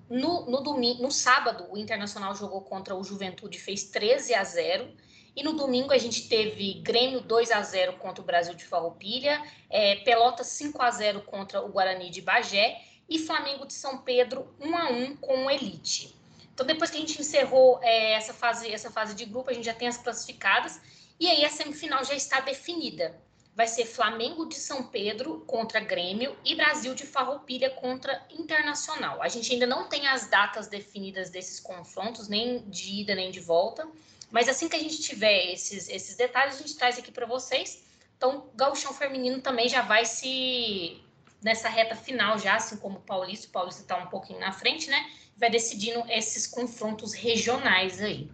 no, 0.10 0.50
no, 0.50 0.63
domingo, 0.63 1.03
no 1.03 1.12
sábado, 1.12 1.67
o 1.69 1.77
Internacional 1.77 2.34
jogou 2.34 2.62
contra 2.62 2.95
o 2.95 3.03
Juventude, 3.03 3.60
fez 3.60 3.84
13 3.84 4.34
a 4.34 4.43
0. 4.43 4.89
E 5.36 5.43
no 5.43 5.53
domingo 5.53 5.93
a 5.93 6.00
gente 6.00 6.27
teve 6.27 6.81
Grêmio 6.81 7.22
2 7.22 7.51
a 7.51 7.62
0 7.62 7.98
contra 7.98 8.24
o 8.24 8.25
Brasil 8.25 8.55
de 8.55 8.65
Farroupilha, 8.65 9.43
é, 9.69 9.98
Pelotas 9.98 10.48
5 10.48 10.81
a 10.81 10.89
0 10.89 11.22
contra 11.22 11.62
o 11.62 11.69
Guarani 11.69 12.10
de 12.10 12.19
Bagé 12.19 12.81
e 13.07 13.19
Flamengo 13.19 13.67
de 13.67 13.74
São 13.74 14.00
Pedro 14.00 14.55
1 14.60 14.75
a 14.75 14.89
1 14.89 15.17
com 15.17 15.45
o 15.45 15.51
Elite. 15.51 16.14
Então 16.55 16.65
depois 16.65 16.89
que 16.89 16.95
a 16.97 17.00
gente 17.01 17.21
encerrou 17.21 17.79
é, 17.83 18.13
essa 18.13 18.33
fase 18.33 18.71
essa 18.71 18.89
fase 18.89 19.13
de 19.13 19.25
grupo, 19.25 19.51
a 19.51 19.53
gente 19.53 19.65
já 19.65 19.74
tem 19.74 19.89
as 19.89 19.97
classificadas 19.97 20.79
e 21.19 21.27
aí 21.27 21.45
a 21.45 21.50
semifinal 21.50 22.03
já 22.03 22.15
está 22.15 22.39
definida. 22.39 23.15
Vai 23.53 23.67
ser 23.67 23.85
Flamengo 23.85 24.47
de 24.47 24.55
São 24.55 24.83
Pedro 24.83 25.41
contra 25.45 25.79
Grêmio 25.79 26.35
e 26.43 26.55
Brasil 26.55 26.95
de 26.95 27.05
Farroupilha 27.05 27.69
contra 27.69 28.25
Internacional. 28.29 29.21
A 29.21 29.27
gente 29.27 29.51
ainda 29.51 29.67
não 29.67 29.88
tem 29.88 30.07
as 30.07 30.29
datas 30.29 30.67
definidas 30.67 31.29
desses 31.29 31.59
confrontos, 31.59 32.27
nem 32.27 32.67
de 32.69 33.01
ida 33.01 33.15
nem 33.15 33.31
de 33.31 33.39
volta. 33.39 33.88
Mas 34.31 34.50
assim 34.50 34.67
que 34.67 34.75
a 34.75 34.79
gente 34.79 35.01
tiver 35.01 35.53
esses, 35.53 35.88
esses 35.88 36.15
detalhes, 36.15 36.55
a 36.55 36.57
gente 36.57 36.75
traz 36.75 36.97
aqui 36.97 37.12
para 37.12 37.25
vocês. 37.25 37.83
Então, 38.17 38.50
gauchão 38.55 38.93
feminino 38.93 39.41
também 39.41 39.69
já 39.69 39.81
vai 39.81 40.05
se 40.05 41.01
nessa 41.41 41.69
reta 41.69 41.95
final 41.95 42.39
já, 42.39 42.55
assim 42.55 42.75
como 42.77 42.97
o 42.97 43.01
Paulista, 43.01 43.47
o 43.47 43.51
Paulista 43.51 43.81
está 43.81 43.97
um 43.97 44.07
pouquinho 44.07 44.39
na 44.39 44.51
frente, 44.51 44.89
né? 44.89 45.09
Vai 45.37 45.49
decidindo 45.49 46.03
esses 46.09 46.47
confrontos 46.47 47.13
regionais 47.13 48.01
aí. 48.01 48.29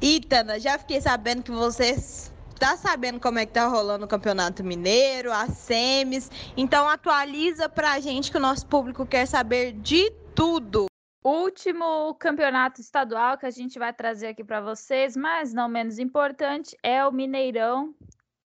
Itana, 0.00 0.58
já 0.60 0.78
fiquei 0.78 1.00
sabendo 1.00 1.42
que 1.42 1.50
vocês 1.50 2.32
tá 2.58 2.76
sabendo 2.76 3.20
como 3.20 3.38
é 3.38 3.46
que 3.46 3.52
tá 3.52 3.66
rolando 3.66 4.04
o 4.04 4.08
Campeonato 4.08 4.62
Mineiro, 4.62 5.32
as 5.32 5.50
semis. 5.58 6.30
Então 6.56 6.88
atualiza 6.88 7.68
pra 7.68 7.98
gente 8.00 8.30
que 8.30 8.36
o 8.36 8.40
nosso 8.40 8.66
público 8.66 9.06
quer 9.06 9.26
saber 9.26 9.72
de 9.72 10.10
tudo. 10.34 10.86
Último 11.24 12.14
campeonato 12.16 12.82
estadual 12.82 13.38
que 13.38 13.46
a 13.46 13.50
gente 13.50 13.78
vai 13.78 13.94
trazer 13.94 14.28
aqui 14.28 14.44
para 14.44 14.60
vocês, 14.60 15.16
mas 15.16 15.54
não 15.54 15.68
menos 15.68 15.98
importante, 15.98 16.76
é 16.82 17.04
o 17.06 17.10
Mineirão. 17.10 17.94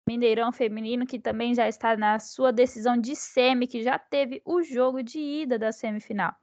Mineirão 0.08 0.50
feminino, 0.52 1.06
que 1.06 1.18
também 1.18 1.54
já 1.54 1.68
está 1.68 1.96
na 1.96 2.18
sua 2.18 2.52
decisão 2.52 2.96
de 2.96 3.14
semi, 3.16 3.66
que 3.66 3.82
já 3.82 3.98
teve 3.98 4.40
o 4.44 4.62
jogo 4.62 5.02
de 5.02 5.18
ida 5.18 5.58
da 5.58 5.72
semifinal. 5.72 6.34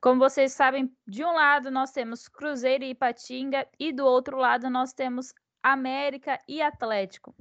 Como 0.00 0.18
vocês 0.18 0.52
sabem, 0.52 0.90
de 1.06 1.22
um 1.22 1.32
lado 1.32 1.70
nós 1.70 1.92
temos 1.92 2.26
Cruzeiro 2.26 2.84
e 2.84 2.90
Ipatinga, 2.90 3.66
e 3.78 3.92
do 3.92 4.06
outro 4.06 4.38
lado 4.38 4.70
nós 4.70 4.94
temos 4.94 5.34
América 5.62 6.40
e 6.48 6.62
Atlético. 6.62 7.34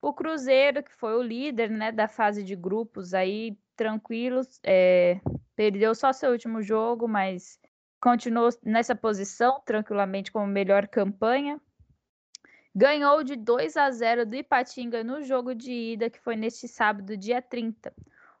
O 0.00 0.12
Cruzeiro, 0.12 0.82
que 0.82 0.92
foi 0.92 1.14
o 1.14 1.22
líder 1.22 1.70
né, 1.70 1.90
da 1.90 2.06
fase 2.06 2.42
de 2.42 2.54
grupos, 2.54 3.14
aí 3.14 3.56
tranquilos, 3.76 4.60
é, 4.64 5.20
perdeu 5.56 5.94
só 5.94 6.12
seu 6.12 6.32
último 6.32 6.60
jogo, 6.60 7.08
mas 7.08 7.58
continuou 7.98 8.50
nessa 8.62 8.94
posição 8.94 9.62
tranquilamente 9.64 10.30
como 10.30 10.46
melhor 10.46 10.88
campanha. 10.88 11.58
Ganhou 12.74 13.22
de 13.22 13.36
2 13.36 13.76
a 13.76 13.90
0 13.90 14.26
do 14.26 14.34
Ipatinga 14.34 15.04
no 15.04 15.22
jogo 15.22 15.54
de 15.54 15.72
ida, 15.92 16.10
que 16.10 16.18
foi 16.18 16.36
neste 16.36 16.66
sábado, 16.68 17.16
dia 17.16 17.40
30. 17.40 17.94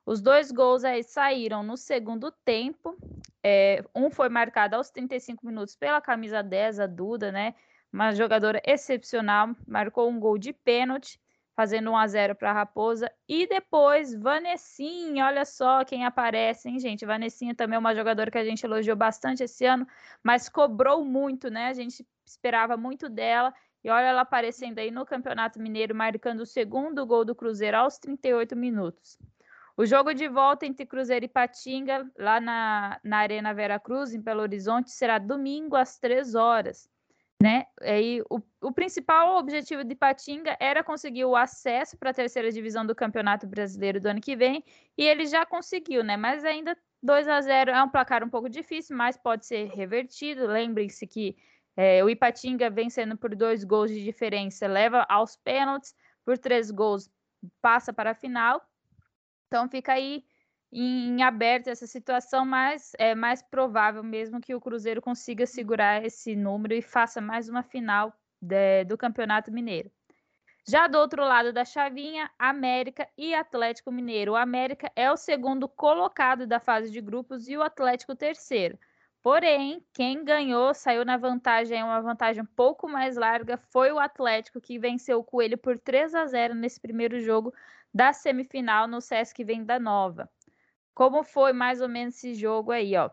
Os 0.04 0.20
dois 0.20 0.50
gols 0.50 0.84
aí 0.84 1.02
saíram 1.02 1.62
no 1.62 1.76
segundo 1.76 2.32
tempo. 2.44 2.96
É, 3.44 3.84
um 3.94 4.10
foi 4.10 4.28
marcado 4.28 4.76
aos 4.76 4.90
35 4.90 5.44
minutos 5.46 5.74
pela 5.74 6.00
camisa 6.00 6.42
10, 6.42 6.80
a 6.80 6.86
Duda, 6.86 7.32
né? 7.32 7.54
Uma 7.92 8.12
jogadora 8.12 8.60
excepcional, 8.64 9.54
marcou 9.66 10.08
um 10.08 10.18
gol 10.18 10.38
de 10.38 10.52
pênalti 10.52 11.20
fazendo 11.54 11.90
1 11.90 11.96
a 11.96 12.06
0 12.06 12.34
para 12.34 12.50
a 12.50 12.52
Raposa. 12.52 13.10
E 13.28 13.46
depois, 13.46 14.14
Vanessinha, 14.14 15.26
olha 15.26 15.44
só 15.44 15.84
quem 15.84 16.04
aparece, 16.04 16.68
hein, 16.68 16.78
gente? 16.78 17.04
Vanessinha 17.04 17.54
também 17.54 17.76
é 17.76 17.78
uma 17.78 17.94
jogadora 17.94 18.30
que 18.30 18.38
a 18.38 18.44
gente 18.44 18.64
elogiou 18.64 18.96
bastante 18.96 19.44
esse 19.44 19.64
ano, 19.66 19.86
mas 20.22 20.48
cobrou 20.48 21.04
muito, 21.04 21.50
né? 21.50 21.66
A 21.68 21.72
gente 21.72 22.06
esperava 22.24 22.76
muito 22.76 23.08
dela. 23.08 23.52
E 23.84 23.90
olha 23.90 24.06
ela 24.06 24.20
aparecendo 24.22 24.78
aí 24.78 24.90
no 24.90 25.04
Campeonato 25.04 25.60
Mineiro, 25.60 25.94
marcando 25.94 26.40
o 26.40 26.46
segundo 26.46 27.04
gol 27.04 27.24
do 27.24 27.34
Cruzeiro 27.34 27.76
aos 27.76 27.98
38 27.98 28.56
minutos. 28.56 29.18
O 29.76 29.86
jogo 29.86 30.12
de 30.12 30.28
volta 30.28 30.66
entre 30.66 30.86
Cruzeiro 30.86 31.24
e 31.24 31.28
Patinga, 31.28 32.10
lá 32.18 32.40
na, 32.40 33.00
na 33.02 33.18
Arena 33.18 33.54
Vera 33.54 33.80
Cruz, 33.80 34.14
em 34.14 34.20
Belo 34.20 34.42
Horizonte, 34.42 34.90
será 34.90 35.18
domingo 35.18 35.76
às 35.76 35.98
3 35.98 36.34
horas 36.34 36.88
né? 37.42 37.66
E 37.82 38.22
o, 38.30 38.40
o 38.60 38.72
principal 38.72 39.36
objetivo 39.36 39.82
de 39.82 39.96
Patinga 39.96 40.56
era 40.60 40.84
conseguir 40.84 41.24
o 41.24 41.34
acesso 41.34 41.98
para 41.98 42.10
a 42.10 42.14
terceira 42.14 42.52
divisão 42.52 42.86
do 42.86 42.94
Campeonato 42.94 43.48
Brasileiro 43.48 44.00
do 44.00 44.06
ano 44.06 44.20
que 44.20 44.36
vem, 44.36 44.64
e 44.96 45.04
ele 45.04 45.26
já 45.26 45.44
conseguiu, 45.44 46.04
né? 46.04 46.16
Mas 46.16 46.44
ainda 46.44 46.78
2 47.02 47.26
a 47.26 47.40
0 47.40 47.72
é 47.72 47.82
um 47.82 47.88
placar 47.88 48.22
um 48.22 48.30
pouco 48.30 48.48
difícil, 48.48 48.96
mas 48.96 49.16
pode 49.16 49.44
ser 49.44 49.68
revertido. 49.70 50.46
Lembrem-se 50.46 51.04
que 51.04 51.36
é, 51.76 52.04
o 52.04 52.08
Ipatinga 52.08 52.70
vencendo 52.70 53.16
por 53.18 53.34
dois 53.34 53.64
gols 53.64 53.90
de 53.90 54.04
diferença 54.04 54.68
leva 54.68 55.04
aos 55.08 55.34
pênaltis, 55.34 55.96
por 56.24 56.38
três 56.38 56.70
gols 56.70 57.10
passa 57.60 57.92
para 57.92 58.12
a 58.12 58.14
final. 58.14 58.62
Então 59.52 59.68
fica 59.68 59.92
aí 59.92 60.24
em 60.72 61.22
aberto 61.22 61.68
essa 61.68 61.86
situação, 61.86 62.46
mas 62.46 62.92
é 62.98 63.14
mais 63.14 63.42
provável 63.42 64.02
mesmo 64.02 64.40
que 64.40 64.54
o 64.54 64.60
Cruzeiro 64.62 65.02
consiga 65.02 65.44
segurar 65.44 66.02
esse 66.02 66.34
número 66.34 66.72
e 66.72 66.80
faça 66.80 67.20
mais 67.20 67.50
uma 67.50 67.62
final 67.62 68.18
de, 68.40 68.82
do 68.84 68.96
Campeonato 68.96 69.52
Mineiro. 69.52 69.90
Já 70.66 70.86
do 70.86 70.96
outro 70.96 71.22
lado 71.22 71.52
da 71.52 71.66
chavinha, 71.66 72.30
América 72.38 73.06
e 73.14 73.34
Atlético 73.34 73.92
Mineiro. 73.92 74.32
O 74.32 74.36
América 74.36 74.90
é 74.96 75.12
o 75.12 75.18
segundo 75.18 75.68
colocado 75.68 76.46
da 76.46 76.58
fase 76.58 76.90
de 76.90 77.02
grupos 77.02 77.46
e 77.46 77.54
o 77.54 77.62
Atlético 77.62 78.16
terceiro. 78.16 78.78
Porém, 79.20 79.84
quem 79.92 80.24
ganhou, 80.24 80.72
saiu 80.72 81.04
na 81.04 81.18
vantagem, 81.18 81.82
uma 81.82 82.00
vantagem 82.00 82.42
um 82.42 82.46
pouco 82.56 82.88
mais 82.88 83.16
larga, 83.16 83.58
foi 83.70 83.92
o 83.92 83.98
Atlético, 83.98 84.62
que 84.62 84.78
venceu 84.78 85.18
o 85.18 85.24
Coelho 85.24 85.58
por 85.58 85.78
3 85.78 86.14
a 86.14 86.24
0 86.24 86.54
nesse 86.54 86.80
primeiro 86.80 87.20
jogo 87.20 87.52
da 87.92 88.12
semifinal 88.12 88.86
no 88.86 89.00
Sesc 89.00 89.42
Venda 89.44 89.78
Nova. 89.78 90.30
Como 90.94 91.22
foi 91.22 91.52
mais 91.52 91.80
ou 91.80 91.88
menos 91.88 92.16
esse 92.16 92.34
jogo 92.34 92.70
aí, 92.70 92.96
ó? 92.96 93.10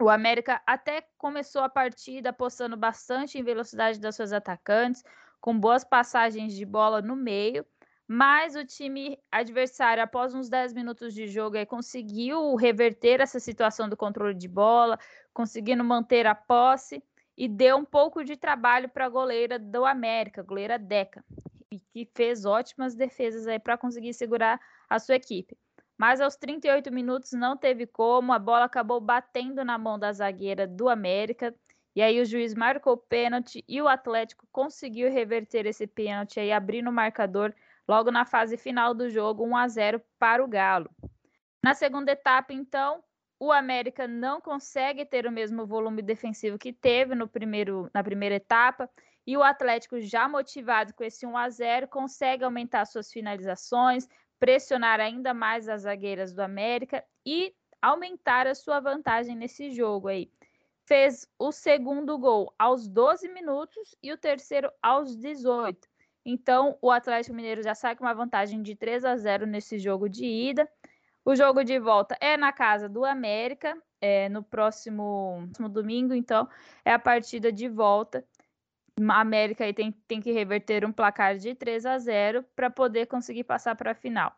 O 0.00 0.08
América 0.08 0.62
até 0.66 1.06
começou 1.18 1.62
a 1.62 1.68
partida 1.68 2.30
apostando 2.30 2.76
bastante 2.76 3.38
em 3.38 3.42
velocidade 3.42 4.00
das 4.00 4.16
suas 4.16 4.32
atacantes, 4.32 5.04
com 5.40 5.58
boas 5.58 5.84
passagens 5.84 6.54
de 6.54 6.64
bola 6.64 7.02
no 7.02 7.14
meio, 7.14 7.66
mas 8.08 8.56
o 8.56 8.64
time 8.64 9.18
adversário, 9.30 10.02
após 10.02 10.34
uns 10.34 10.48
10 10.48 10.72
minutos 10.72 11.14
de 11.14 11.28
jogo, 11.28 11.56
aí, 11.56 11.64
conseguiu 11.64 12.56
reverter 12.56 13.20
essa 13.20 13.38
situação 13.38 13.88
do 13.88 13.96
controle 13.96 14.34
de 14.34 14.48
bola, 14.48 14.98
conseguindo 15.32 15.84
manter 15.84 16.26
a 16.26 16.34
posse 16.34 17.02
e 17.36 17.46
deu 17.46 17.76
um 17.76 17.84
pouco 17.84 18.24
de 18.24 18.36
trabalho 18.36 18.88
para 18.88 19.06
a 19.06 19.08
goleira 19.08 19.58
do 19.58 19.84
América, 19.84 20.42
goleira 20.42 20.78
Deca, 20.78 21.24
e 21.72 21.78
que 21.78 22.10
fez 22.14 22.44
ótimas 22.44 22.96
defesas 22.96 23.46
aí 23.46 23.58
para 23.58 23.78
conseguir 23.78 24.12
segurar 24.12 24.60
a 24.88 24.98
sua 24.98 25.14
equipe. 25.14 25.56
Mas 25.96 26.20
aos 26.20 26.34
38 26.34 26.90
minutos 26.90 27.32
não 27.32 27.56
teve 27.56 27.86
como, 27.86 28.32
a 28.32 28.38
bola 28.38 28.64
acabou 28.64 29.00
batendo 29.00 29.64
na 29.64 29.78
mão 29.78 29.98
da 29.98 30.12
zagueira 30.12 30.66
do 30.66 30.88
América 30.88 31.54
e 31.94 32.02
aí 32.02 32.20
o 32.20 32.24
juiz 32.24 32.54
marcou 32.54 32.94
o 32.94 32.96
pênalti 32.96 33.64
e 33.68 33.80
o 33.80 33.86
Atlético 33.86 34.48
conseguiu 34.50 35.10
reverter 35.10 35.66
esse 35.66 35.86
pênalti 35.86 36.40
aí, 36.40 36.50
abrindo 36.50 36.88
o 36.88 36.92
marcador 36.92 37.54
logo 37.86 38.10
na 38.10 38.24
fase 38.24 38.56
final 38.56 38.94
do 38.94 39.08
jogo, 39.08 39.44
1 39.44 39.56
a 39.56 39.68
0 39.68 40.02
para 40.18 40.42
o 40.42 40.48
Galo. 40.48 40.90
Na 41.62 41.74
segunda 41.74 42.12
etapa, 42.12 42.52
então, 42.52 43.02
o 43.38 43.52
América 43.52 44.08
não 44.08 44.40
consegue 44.40 45.04
ter 45.04 45.26
o 45.26 45.32
mesmo 45.32 45.66
volume 45.66 46.02
defensivo 46.02 46.58
que 46.58 46.72
teve 46.72 47.14
no 47.14 47.28
primeiro, 47.28 47.90
na 47.92 48.02
primeira 48.02 48.36
etapa, 48.36 48.88
e 49.30 49.36
o 49.36 49.42
Atlético, 49.44 50.00
já 50.00 50.28
motivado 50.28 50.92
com 50.92 51.04
esse 51.04 51.24
1 51.24 51.36
a 51.36 51.48
0, 51.48 51.88
consegue 51.88 52.42
aumentar 52.42 52.84
suas 52.84 53.12
finalizações, 53.12 54.08
pressionar 54.40 54.98
ainda 54.98 55.32
mais 55.32 55.68
as 55.68 55.82
zagueiras 55.82 56.32
do 56.32 56.40
América 56.40 57.04
e 57.24 57.54
aumentar 57.80 58.48
a 58.48 58.54
sua 58.54 58.80
vantagem 58.80 59.36
nesse 59.36 59.70
jogo 59.70 60.08
aí 60.08 60.30
fez 60.90 61.24
o 61.38 61.52
segundo 61.52 62.18
gol 62.18 62.52
aos 62.58 62.88
12 62.88 63.28
minutos 63.28 63.94
e 64.02 64.12
o 64.12 64.18
terceiro 64.18 64.68
aos 64.82 65.16
18. 65.16 65.88
Então, 66.24 66.76
o 66.82 66.90
Atlético 66.90 67.36
Mineiro 67.36 67.62
já 67.62 67.76
sai 67.76 67.94
com 67.94 68.02
uma 68.02 68.12
vantagem 68.12 68.60
de 68.60 68.74
3 68.74 69.04
a 69.04 69.16
0 69.16 69.46
nesse 69.46 69.78
jogo 69.78 70.08
de 70.08 70.24
ida. 70.24 70.68
O 71.24 71.36
jogo 71.36 71.62
de 71.62 71.78
volta 71.78 72.16
é 72.20 72.36
na 72.36 72.52
casa 72.52 72.88
do 72.88 73.04
América, 73.04 73.80
é, 74.00 74.28
no 74.28 74.42
próximo, 74.42 75.44
próximo 75.44 75.68
domingo, 75.68 76.12
então 76.12 76.48
é 76.84 76.92
a 76.92 76.98
partida 76.98 77.52
de 77.52 77.68
volta. 77.68 78.26
A 79.08 79.20
América 79.20 79.64
aí 79.64 79.72
tem, 79.72 79.92
tem 80.06 80.20
que 80.20 80.32
reverter 80.32 80.84
um 80.84 80.92
placar 80.92 81.36
de 81.36 81.54
3 81.54 81.86
a 81.86 81.98
0 81.98 82.44
para 82.54 82.68
poder 82.68 83.06
conseguir 83.06 83.44
passar 83.44 83.74
para 83.74 83.92
a 83.92 83.94
final. 83.94 84.34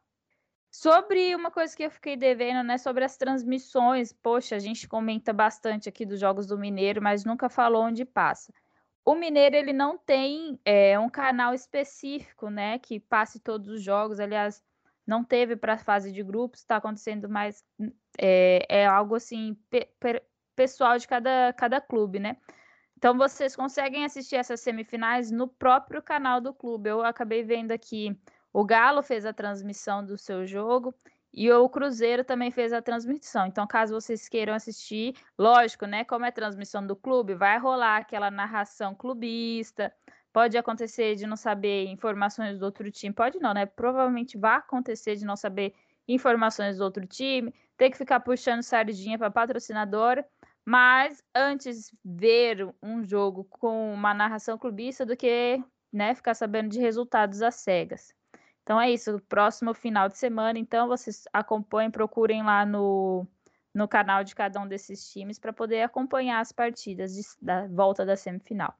Sobre 0.70 1.34
uma 1.34 1.50
coisa 1.50 1.76
que 1.76 1.82
eu 1.82 1.90
fiquei 1.90 2.16
devendo, 2.16 2.62
né? 2.64 2.78
Sobre 2.78 3.04
as 3.04 3.16
transmissões. 3.16 4.10
Poxa, 4.10 4.56
a 4.56 4.58
gente 4.58 4.88
comenta 4.88 5.30
bastante 5.32 5.88
aqui 5.88 6.06
dos 6.06 6.18
jogos 6.18 6.46
do 6.46 6.56
Mineiro, 6.56 7.02
mas 7.02 7.24
nunca 7.24 7.50
falou 7.50 7.84
onde 7.84 8.06
passa. 8.06 8.54
O 9.04 9.14
Mineiro 9.14 9.54
ele 9.56 9.72
não 9.72 9.98
tem 9.98 10.58
é, 10.64 10.98
um 10.98 11.10
canal 11.10 11.52
específico, 11.52 12.48
né? 12.48 12.78
Que 12.78 12.98
passe 12.98 13.38
todos 13.40 13.68
os 13.68 13.82
jogos. 13.82 14.18
Aliás, 14.18 14.62
não 15.06 15.22
teve 15.22 15.56
para 15.56 15.74
a 15.74 15.78
fase 15.78 16.10
de 16.10 16.22
grupos. 16.22 16.60
Está 16.60 16.76
acontecendo 16.76 17.28
mais 17.28 17.62
é, 18.18 18.64
é, 18.68 18.86
algo 18.86 19.14
assim 19.14 19.54
pe 19.68 19.88
pessoal 20.54 20.98
de 20.98 21.08
cada, 21.08 21.52
cada 21.54 21.80
clube, 21.80 22.18
né? 22.18 22.36
Então 23.02 23.18
vocês 23.18 23.56
conseguem 23.56 24.04
assistir 24.04 24.36
essas 24.36 24.60
semifinais 24.60 25.28
no 25.28 25.48
próprio 25.48 26.00
canal 26.00 26.40
do 26.40 26.54
clube. 26.54 26.88
Eu 26.88 27.04
acabei 27.04 27.42
vendo 27.42 27.72
aqui 27.72 28.16
o 28.52 28.64
Galo 28.64 29.02
fez 29.02 29.26
a 29.26 29.32
transmissão 29.32 30.06
do 30.06 30.16
seu 30.16 30.46
jogo 30.46 30.94
e 31.34 31.50
o 31.50 31.68
Cruzeiro 31.68 32.22
também 32.22 32.52
fez 32.52 32.72
a 32.72 32.80
transmissão. 32.80 33.48
Então, 33.48 33.66
caso 33.66 33.92
vocês 33.92 34.28
queiram 34.28 34.54
assistir, 34.54 35.16
lógico, 35.36 35.84
né? 35.84 36.04
Como 36.04 36.24
é 36.24 36.30
transmissão 36.30 36.86
do 36.86 36.94
clube, 36.94 37.34
vai 37.34 37.58
rolar 37.58 37.96
aquela 37.96 38.30
narração 38.30 38.94
clubista. 38.94 39.92
Pode 40.32 40.56
acontecer 40.56 41.16
de 41.16 41.26
não 41.26 41.36
saber 41.36 41.88
informações 41.88 42.56
do 42.60 42.64
outro 42.64 42.88
time. 42.88 43.12
Pode 43.12 43.40
não, 43.40 43.52
né? 43.52 43.66
Provavelmente 43.66 44.38
vai 44.38 44.58
acontecer 44.58 45.16
de 45.16 45.24
não 45.24 45.34
saber 45.34 45.74
informações 46.06 46.78
do 46.78 46.84
outro 46.84 47.04
time. 47.04 47.52
Ter 47.76 47.90
que 47.90 47.98
ficar 47.98 48.20
puxando 48.20 48.62
sardinha 48.62 49.18
para 49.18 49.28
patrocinadora. 49.28 50.24
Mas 50.64 51.22
antes 51.34 51.92
ver 52.04 52.72
um 52.82 53.04
jogo 53.04 53.44
com 53.44 53.92
uma 53.92 54.14
narração 54.14 54.56
clubista 54.56 55.04
do 55.04 55.16
que 55.16 55.62
né, 55.92 56.14
ficar 56.14 56.34
sabendo 56.34 56.70
de 56.70 56.80
resultados 56.80 57.42
às 57.42 57.56
cegas. 57.56 58.14
Então 58.62 58.80
é 58.80 58.90
isso, 58.90 59.20
próximo 59.28 59.74
final 59.74 60.08
de 60.08 60.16
semana, 60.16 60.58
então 60.58 60.86
vocês 60.86 61.24
acompanhem, 61.32 61.90
procurem 61.90 62.44
lá 62.44 62.64
no, 62.64 63.26
no 63.74 63.88
canal 63.88 64.22
de 64.22 64.34
cada 64.34 64.60
um 64.60 64.68
desses 64.68 65.10
times 65.10 65.38
para 65.38 65.52
poder 65.52 65.82
acompanhar 65.82 66.40
as 66.40 66.52
partidas 66.52 67.12
de, 67.12 67.22
da 67.40 67.66
volta 67.66 68.06
da 68.06 68.16
semifinal. 68.16 68.72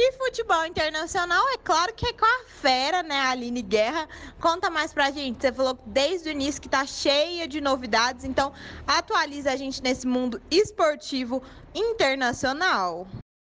E 0.00 0.12
futebol 0.12 0.64
internacional, 0.64 1.44
é 1.48 1.56
claro 1.58 1.92
que 1.92 2.06
é 2.06 2.12
com 2.12 2.24
a 2.24 2.44
fera, 2.46 3.02
né, 3.02 3.18
Aline 3.18 3.62
Guerra. 3.62 4.08
Conta 4.40 4.70
mais 4.70 4.94
pra 4.94 5.10
gente. 5.10 5.40
Você 5.40 5.52
falou 5.52 5.76
desde 5.86 6.28
o 6.28 6.30
início 6.30 6.62
que 6.62 6.68
tá 6.68 6.86
cheia 6.86 7.48
de 7.48 7.60
novidades, 7.60 8.24
então 8.24 8.52
atualiza 8.86 9.50
a 9.50 9.56
gente 9.56 9.82
nesse 9.82 10.06
mundo 10.06 10.40
esportivo 10.52 11.42
internacional. 11.74 13.08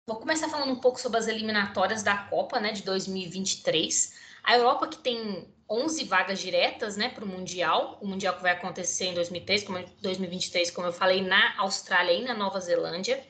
Vou 0.09 0.17
começar 0.17 0.49
falando 0.49 0.73
um 0.73 0.81
pouco 0.81 0.99
sobre 0.99 1.19
as 1.19 1.29
eliminatórias 1.29 2.03
da 2.03 2.17
Copa, 2.17 2.59
né, 2.59 2.73
de 2.73 2.83
2023. 2.83 4.15
A 4.43 4.57
Europa 4.57 4.87
que 4.87 4.97
tem 4.97 5.53
11 5.69 6.03
vagas 6.05 6.39
diretas, 6.39 6.97
né, 6.97 7.11
para 7.11 7.27
o 7.27 7.29
Mundial. 7.29 7.99
O 8.01 8.07
Mundial 8.07 8.35
que 8.35 8.41
vai 8.41 8.53
acontecer 8.53 9.05
em 9.09 9.13
2003, 9.13 9.65
como, 9.65 9.85
2023, 10.01 10.71
como 10.71 10.87
eu 10.87 10.95
falei, 10.95 11.21
na 11.21 11.59
Austrália 11.59 12.15
e 12.15 12.25
na 12.25 12.33
Nova 12.33 12.59
Zelândia. 12.59 13.23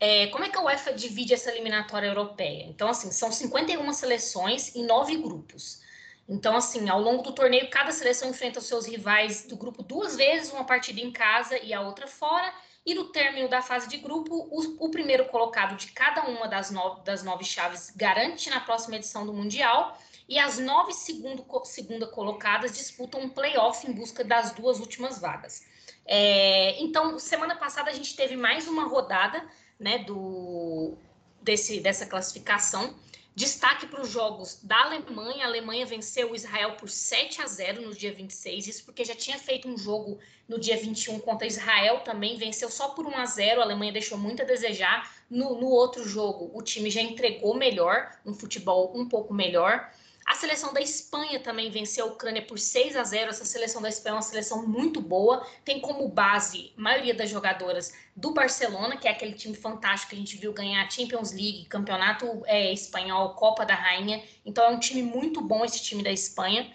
É, 0.00 0.28
como 0.28 0.44
é 0.44 0.48
que 0.48 0.56
a 0.56 0.62
UEFA 0.62 0.94
divide 0.94 1.34
essa 1.34 1.50
eliminatória 1.50 2.06
europeia? 2.06 2.64
Então, 2.64 2.88
assim, 2.88 3.12
são 3.12 3.30
51 3.30 3.92
seleções 3.92 4.74
em 4.74 4.84
nove 4.86 5.14
grupos. 5.18 5.82
Então, 6.26 6.56
assim, 6.56 6.88
ao 6.88 7.00
longo 7.00 7.22
do 7.22 7.32
torneio, 7.32 7.68
cada 7.68 7.92
seleção 7.92 8.30
enfrenta 8.30 8.60
os 8.60 8.66
seus 8.66 8.86
rivais 8.86 9.46
do 9.46 9.56
grupo 9.56 9.82
duas 9.82 10.16
vezes, 10.16 10.52
uma 10.52 10.64
partida 10.64 11.00
em 11.00 11.10
casa 11.10 11.58
e 11.58 11.74
a 11.74 11.82
outra 11.82 12.06
fora. 12.06 12.50
E 12.86 12.94
no 12.94 13.12
término 13.12 13.46
da 13.48 13.60
fase 13.60 13.88
de 13.88 13.98
grupo, 13.98 14.34
o, 14.34 14.86
o 14.86 14.90
primeiro 14.90 15.26
colocado 15.26 15.76
de 15.76 15.88
cada 15.88 16.22
uma 16.22 16.48
das 16.48 16.70
nove, 16.70 17.02
das 17.04 17.22
nove 17.22 17.44
chaves 17.44 17.90
garante 17.94 18.48
na 18.48 18.60
próxima 18.60 18.96
edição 18.96 19.26
do 19.26 19.34
Mundial 19.34 19.98
e 20.26 20.38
as 20.38 20.58
nove 20.58 20.94
segundo, 20.94 21.44
segunda 21.64 22.06
colocadas 22.06 22.72
disputam 22.72 23.20
um 23.20 23.28
playoff 23.28 23.86
em 23.86 23.92
busca 23.92 24.24
das 24.24 24.52
duas 24.52 24.78
últimas 24.78 25.20
vagas. 25.20 25.66
É, 26.06 26.80
então, 26.80 27.18
semana 27.18 27.56
passada 27.56 27.90
a 27.90 27.92
gente 27.92 28.16
teve 28.16 28.36
mais 28.36 28.66
uma 28.66 28.84
rodada 28.84 29.44
né, 29.80 29.98
do, 29.98 30.94
desse, 31.42 31.80
dessa 31.80 32.04
classificação. 32.04 32.94
Destaque 33.34 33.86
para 33.86 34.02
os 34.02 34.10
jogos 34.10 34.60
da 34.62 34.82
Alemanha. 34.82 35.44
A 35.44 35.48
Alemanha 35.48 35.86
venceu 35.86 36.30
o 36.30 36.34
Israel 36.34 36.72
por 36.72 36.90
7 36.90 37.40
a 37.40 37.46
0 37.46 37.80
no 37.80 37.94
dia 37.94 38.12
26. 38.12 38.66
Isso 38.66 38.84
porque 38.84 39.04
já 39.04 39.14
tinha 39.14 39.38
feito 39.38 39.66
um 39.66 39.78
jogo 39.78 40.18
no 40.46 40.58
dia 40.58 40.76
21 40.76 41.20
contra 41.20 41.46
Israel 41.46 42.00
também. 42.00 42.36
Venceu 42.36 42.68
só 42.68 42.90
por 42.90 43.06
1 43.06 43.16
a 43.16 43.24
0 43.24 43.60
A 43.60 43.64
Alemanha 43.64 43.92
deixou 43.92 44.18
muito 44.18 44.42
a 44.42 44.44
desejar. 44.44 45.10
No, 45.30 45.58
no 45.58 45.68
outro 45.68 46.06
jogo, 46.06 46.50
o 46.52 46.60
time 46.60 46.90
já 46.90 47.00
entregou 47.00 47.54
melhor, 47.54 48.10
um 48.26 48.34
futebol 48.34 48.92
um 48.94 49.08
pouco 49.08 49.32
melhor. 49.32 49.90
A 50.30 50.34
seleção 50.36 50.72
da 50.72 50.80
Espanha 50.80 51.40
também 51.40 51.72
venceu 51.72 52.04
a 52.04 52.08
Ucrânia 52.08 52.40
por 52.40 52.56
6 52.56 52.94
a 52.94 53.02
0. 53.02 53.30
Essa 53.30 53.44
seleção 53.44 53.82
da 53.82 53.88
Espanha 53.88 54.12
é 54.12 54.14
uma 54.14 54.22
seleção 54.22 54.64
muito 54.64 55.00
boa. 55.00 55.44
Tem 55.64 55.80
como 55.80 56.08
base 56.08 56.72
a 56.78 56.80
maioria 56.80 57.12
das 57.12 57.28
jogadoras 57.28 57.92
do 58.14 58.32
Barcelona, 58.32 58.96
que 58.96 59.08
é 59.08 59.10
aquele 59.10 59.32
time 59.32 59.56
fantástico 59.56 60.10
que 60.10 60.14
a 60.14 60.18
gente 60.20 60.36
viu 60.36 60.52
ganhar 60.52 60.88
Champions 60.88 61.32
League, 61.32 61.64
Campeonato 61.64 62.44
é, 62.46 62.72
Espanhol, 62.72 63.34
Copa 63.34 63.66
da 63.66 63.74
Rainha. 63.74 64.22
Então 64.46 64.62
é 64.62 64.68
um 64.68 64.78
time 64.78 65.02
muito 65.02 65.40
bom 65.40 65.64
esse 65.64 65.82
time 65.82 66.00
da 66.00 66.12
Espanha. 66.12 66.72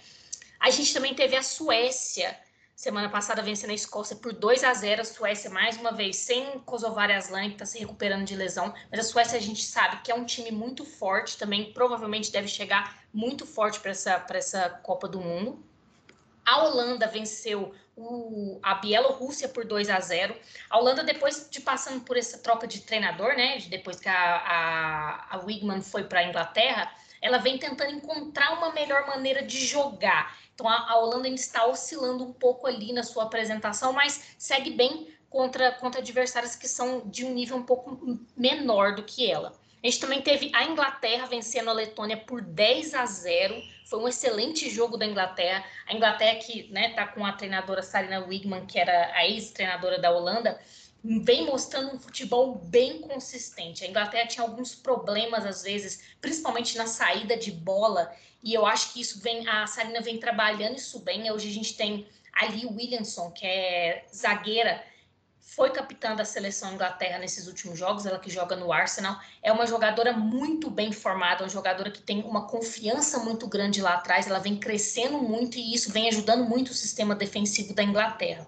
A 0.59 0.69
gente 0.69 0.93
também 0.93 1.15
teve 1.15 1.37
a 1.37 1.41
Suécia 1.41 2.37
Semana 2.75 3.07
passada 3.07 3.41
vencendo 3.41 3.69
a 3.69 3.73
Escócia 3.73 4.17
por 4.17 4.33
2 4.33 4.65
a 4.65 4.73
0 4.73 5.01
A 5.01 5.05
Suécia, 5.05 5.49
mais 5.49 5.77
uma 5.77 5.93
vez, 5.93 6.17
sem 6.17 6.59
Kosovar 6.59 7.09
Aslan, 7.09 7.47
que 7.47 7.53
está 7.53 7.65
se 7.65 7.79
recuperando 7.79 8.25
de 8.25 8.35
lesão. 8.35 8.73
Mas 8.91 8.99
a 8.99 9.03
Suécia 9.03 9.37
a 9.37 9.41
gente 9.41 9.63
sabe 9.63 10.01
que 10.03 10.11
é 10.11 10.15
um 10.15 10.25
time 10.25 10.51
muito 10.51 10.83
forte 10.83 11.37
também. 11.37 11.71
Provavelmente 11.71 12.33
deve 12.33 12.49
chegar 12.49 13.04
muito 13.15 13.47
forte 13.47 13.80
para 13.80 13.91
essa, 13.91 14.25
essa 14.32 14.69
Copa 14.69 15.08
do 15.08 15.21
Mundo. 15.21 15.63
A 16.45 16.63
Holanda 16.63 17.08
venceu 17.08 17.73
o, 17.95 18.60
a 18.62 18.75
Bielorrússia 18.75 19.47
por 19.47 19.65
2 19.65 19.89
a 19.89 19.99
0. 20.01 20.36
A 20.69 20.78
Holanda, 20.78 21.01
depois 21.01 21.47
de 21.49 21.62
passando 21.62 22.01
por 22.04 22.17
essa 22.17 22.38
troca 22.38 22.67
de 22.67 22.82
treinador, 22.82 23.36
né, 23.36 23.58
depois 23.69 23.99
que 23.99 24.10
a, 24.10 24.36
a, 24.36 25.36
a 25.36 25.38
Wigman 25.39 25.82
foi 25.82 26.04
para 26.04 26.19
a 26.19 26.23
Inglaterra, 26.25 26.91
ela 27.21 27.38
vem 27.38 27.58
tentando 27.58 27.91
encontrar 27.91 28.58
uma 28.58 28.73
melhor 28.73 29.08
maneira 29.08 29.41
de 29.41 29.65
jogar. 29.65 30.38
Então 30.54 30.67
a, 30.67 30.91
a 30.91 30.97
Holanda 30.97 31.28
ainda 31.28 31.39
está 31.39 31.65
oscilando 31.65 32.23
um 32.23 32.34
pouco 32.34 32.67
ali 32.67 32.91
na 32.91 33.01
sua 33.01 33.23
apresentação, 33.23 33.93
mas 33.93 34.36
segue 34.38 34.71
bem 34.71 35.08
contra, 35.30 35.71
contra 35.71 36.01
adversários 36.01 36.56
que 36.56 36.67
são 36.67 37.01
de 37.06 37.25
um 37.25 37.34
nível 37.34 37.56
um 37.56 37.63
pouco 37.63 38.19
menor 38.36 38.93
do 38.93 39.04
que 39.04 39.32
ela. 39.32 39.54
A 39.86 39.88
gente 39.88 40.00
também 40.00 40.19
teve 40.19 40.50
a 40.52 40.63
Inglaterra 40.63 41.28
vencendo 41.28 41.69
a 41.69 41.74
Letônia 41.74 42.17
por 42.17 42.41
10 42.41 42.95
a 42.95 43.06
0. 43.06 43.56
Foi 43.86 44.00
um 44.00 44.08
excelente 44.08 44.67
jogo 44.67 44.98
da 44.98 45.06
Inglaterra. 45.06 45.63
A 45.86 45.93
Inglaterra 45.93 46.39
que 46.39 46.67
né, 46.71 46.95
tá 46.95 47.06
com 47.06 47.24
a 47.24 47.32
treinadora 47.32 47.84
Sarina 47.84 48.26
Wigman, 48.26 48.65
que 48.65 48.80
era 48.80 49.12
a 49.13 49.28
ex-treinadora 49.28 50.00
da 50.00 50.10
Holanda, 50.10 50.60
vem 51.04 51.45
mostrando 51.45 51.93
um 51.93 52.00
futebol 52.00 52.56
bem 52.56 53.00
consistente. 53.00 53.86
A 53.86 53.88
Inglaterra 53.88 54.26
tinha 54.26 54.43
alguns 54.43 54.74
problemas 54.74 55.45
às 55.45 55.62
vezes, 55.62 56.04
principalmente 56.19 56.76
na 56.80 56.88
saída 56.88 57.38
de 57.38 57.52
bola, 57.52 58.12
e 58.41 58.56
eu 58.56 58.65
acho 58.65 58.91
que 58.91 59.02
isso 59.02 59.21
vem 59.21 59.48
a 59.48 59.67
Sarina 59.67 60.02
vem 60.02 60.17
trabalhando 60.17 60.78
isso 60.78 60.98
bem. 61.02 61.32
Hoje 61.32 61.48
a 61.48 61.54
gente 61.54 61.78
tem 61.78 62.08
ali 62.34 62.65
Williamson, 62.65 63.30
que 63.30 63.45
é 63.45 64.04
zagueira, 64.12 64.84
foi 65.45 65.69
capitã 65.69 66.15
da 66.15 66.25
seleção 66.25 66.73
Inglaterra 66.73 67.19
nesses 67.19 67.47
últimos 67.47 67.77
jogos, 67.77 68.08
ela 68.08 68.17
que 68.17 68.31
joga 68.31 68.55
no 68.55 68.73
Arsenal, 68.73 69.15
é 69.43 69.51
uma 69.51 69.67
jogadora 69.67 70.12
muito 70.12 70.71
bem 70.71 70.91
formada, 70.91 71.43
uma 71.43 71.49
jogadora 71.49 71.91
que 71.91 72.01
tem 72.01 72.23
uma 72.23 72.47
confiança 72.47 73.19
muito 73.19 73.47
grande 73.47 73.79
lá 73.79 73.93
atrás, 73.93 74.25
ela 74.25 74.39
vem 74.39 74.58
crescendo 74.58 75.19
muito 75.19 75.58
e 75.60 75.73
isso 75.73 75.91
vem 75.91 76.10
ajudando 76.10 76.43
muito 76.45 76.69
o 76.69 76.73
sistema 76.73 77.13
defensivo 77.13 77.75
da 77.75 77.84
Inglaterra. 77.84 78.47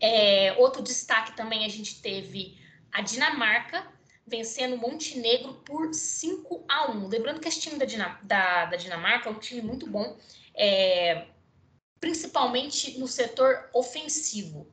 É, 0.00 0.54
outro 0.58 0.80
destaque 0.80 1.36
também 1.36 1.64
a 1.64 1.68
gente 1.68 2.00
teve 2.00 2.56
a 2.92 3.02
Dinamarca 3.02 3.84
vencendo 4.24 4.76
Montenegro 4.76 5.54
por 5.64 5.92
5 5.92 6.64
a 6.68 6.88
1. 6.92 7.08
Lembrando 7.08 7.40
que 7.40 7.48
esse 7.48 7.60
time 7.60 7.76
da, 7.76 7.84
Dinam 7.84 8.16
da, 8.22 8.66
da 8.66 8.76
Dinamarca 8.76 9.28
é 9.28 9.32
um 9.32 9.40
time 9.40 9.60
muito 9.60 9.88
bom, 9.88 10.16
é, 10.54 11.26
principalmente 11.98 12.96
no 12.98 13.08
setor 13.08 13.68
ofensivo. 13.74 14.68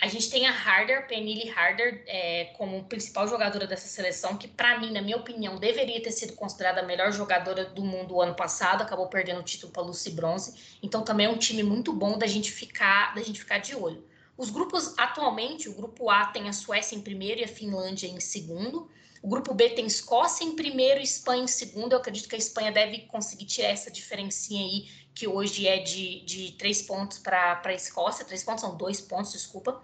A 0.00 0.08
gente 0.08 0.30
tem 0.30 0.46
a 0.46 0.50
Harder, 0.50 1.06
Penille 1.06 1.50
Harder, 1.50 2.02
é, 2.06 2.46
como 2.56 2.84
principal 2.84 3.28
jogadora 3.28 3.66
dessa 3.66 3.86
seleção, 3.86 4.34
que 4.34 4.48
para 4.48 4.78
mim, 4.80 4.90
na 4.90 5.02
minha 5.02 5.18
opinião, 5.18 5.56
deveria 5.56 6.02
ter 6.02 6.10
sido 6.10 6.32
considerada 6.32 6.80
a 6.80 6.84
melhor 6.84 7.12
jogadora 7.12 7.66
do 7.66 7.84
mundo 7.84 8.18
ano 8.18 8.34
passado, 8.34 8.80
acabou 8.80 9.08
perdendo 9.08 9.40
o 9.40 9.42
título 9.42 9.70
para 9.70 9.82
Lucy 9.82 10.12
Bronze. 10.12 10.78
Então 10.82 11.02
também 11.02 11.26
é 11.26 11.28
um 11.28 11.36
time 11.36 11.62
muito 11.62 11.92
bom 11.92 12.16
da 12.16 12.26
gente 12.26 12.50
ficar, 12.50 13.14
da 13.14 13.22
gente 13.22 13.38
ficar 13.38 13.58
de 13.58 13.76
olho. 13.76 14.02
Os 14.38 14.48
grupos 14.48 14.94
atualmente, 14.96 15.68
o 15.68 15.74
grupo 15.74 16.08
A 16.08 16.24
tem 16.24 16.48
a 16.48 16.52
Suécia 16.54 16.96
em 16.96 17.02
primeiro 17.02 17.42
e 17.42 17.44
a 17.44 17.48
Finlândia 17.48 18.06
em 18.06 18.18
segundo. 18.20 18.90
O 19.22 19.28
grupo 19.28 19.52
B 19.52 19.68
tem 19.70 19.86
Escócia 19.86 20.44
em 20.44 20.56
primeiro 20.56 21.00
e 21.00 21.04
Espanha 21.04 21.42
em 21.42 21.46
segundo. 21.46 21.92
Eu 21.92 21.98
acredito 21.98 22.28
que 22.28 22.34
a 22.34 22.38
Espanha 22.38 22.72
deve 22.72 23.00
conseguir 23.00 23.44
tirar 23.44 23.68
essa 23.68 23.90
diferencinha 23.90 24.64
aí, 24.64 24.88
que 25.14 25.28
hoje 25.28 25.68
é 25.68 25.78
de, 25.78 26.24
de 26.24 26.52
três 26.52 26.80
pontos 26.82 27.18
para 27.18 27.60
a 27.62 27.74
Escócia. 27.74 28.24
Três 28.24 28.42
pontos 28.42 28.62
são 28.62 28.76
dois 28.76 29.00
pontos, 29.00 29.32
desculpa. 29.32 29.82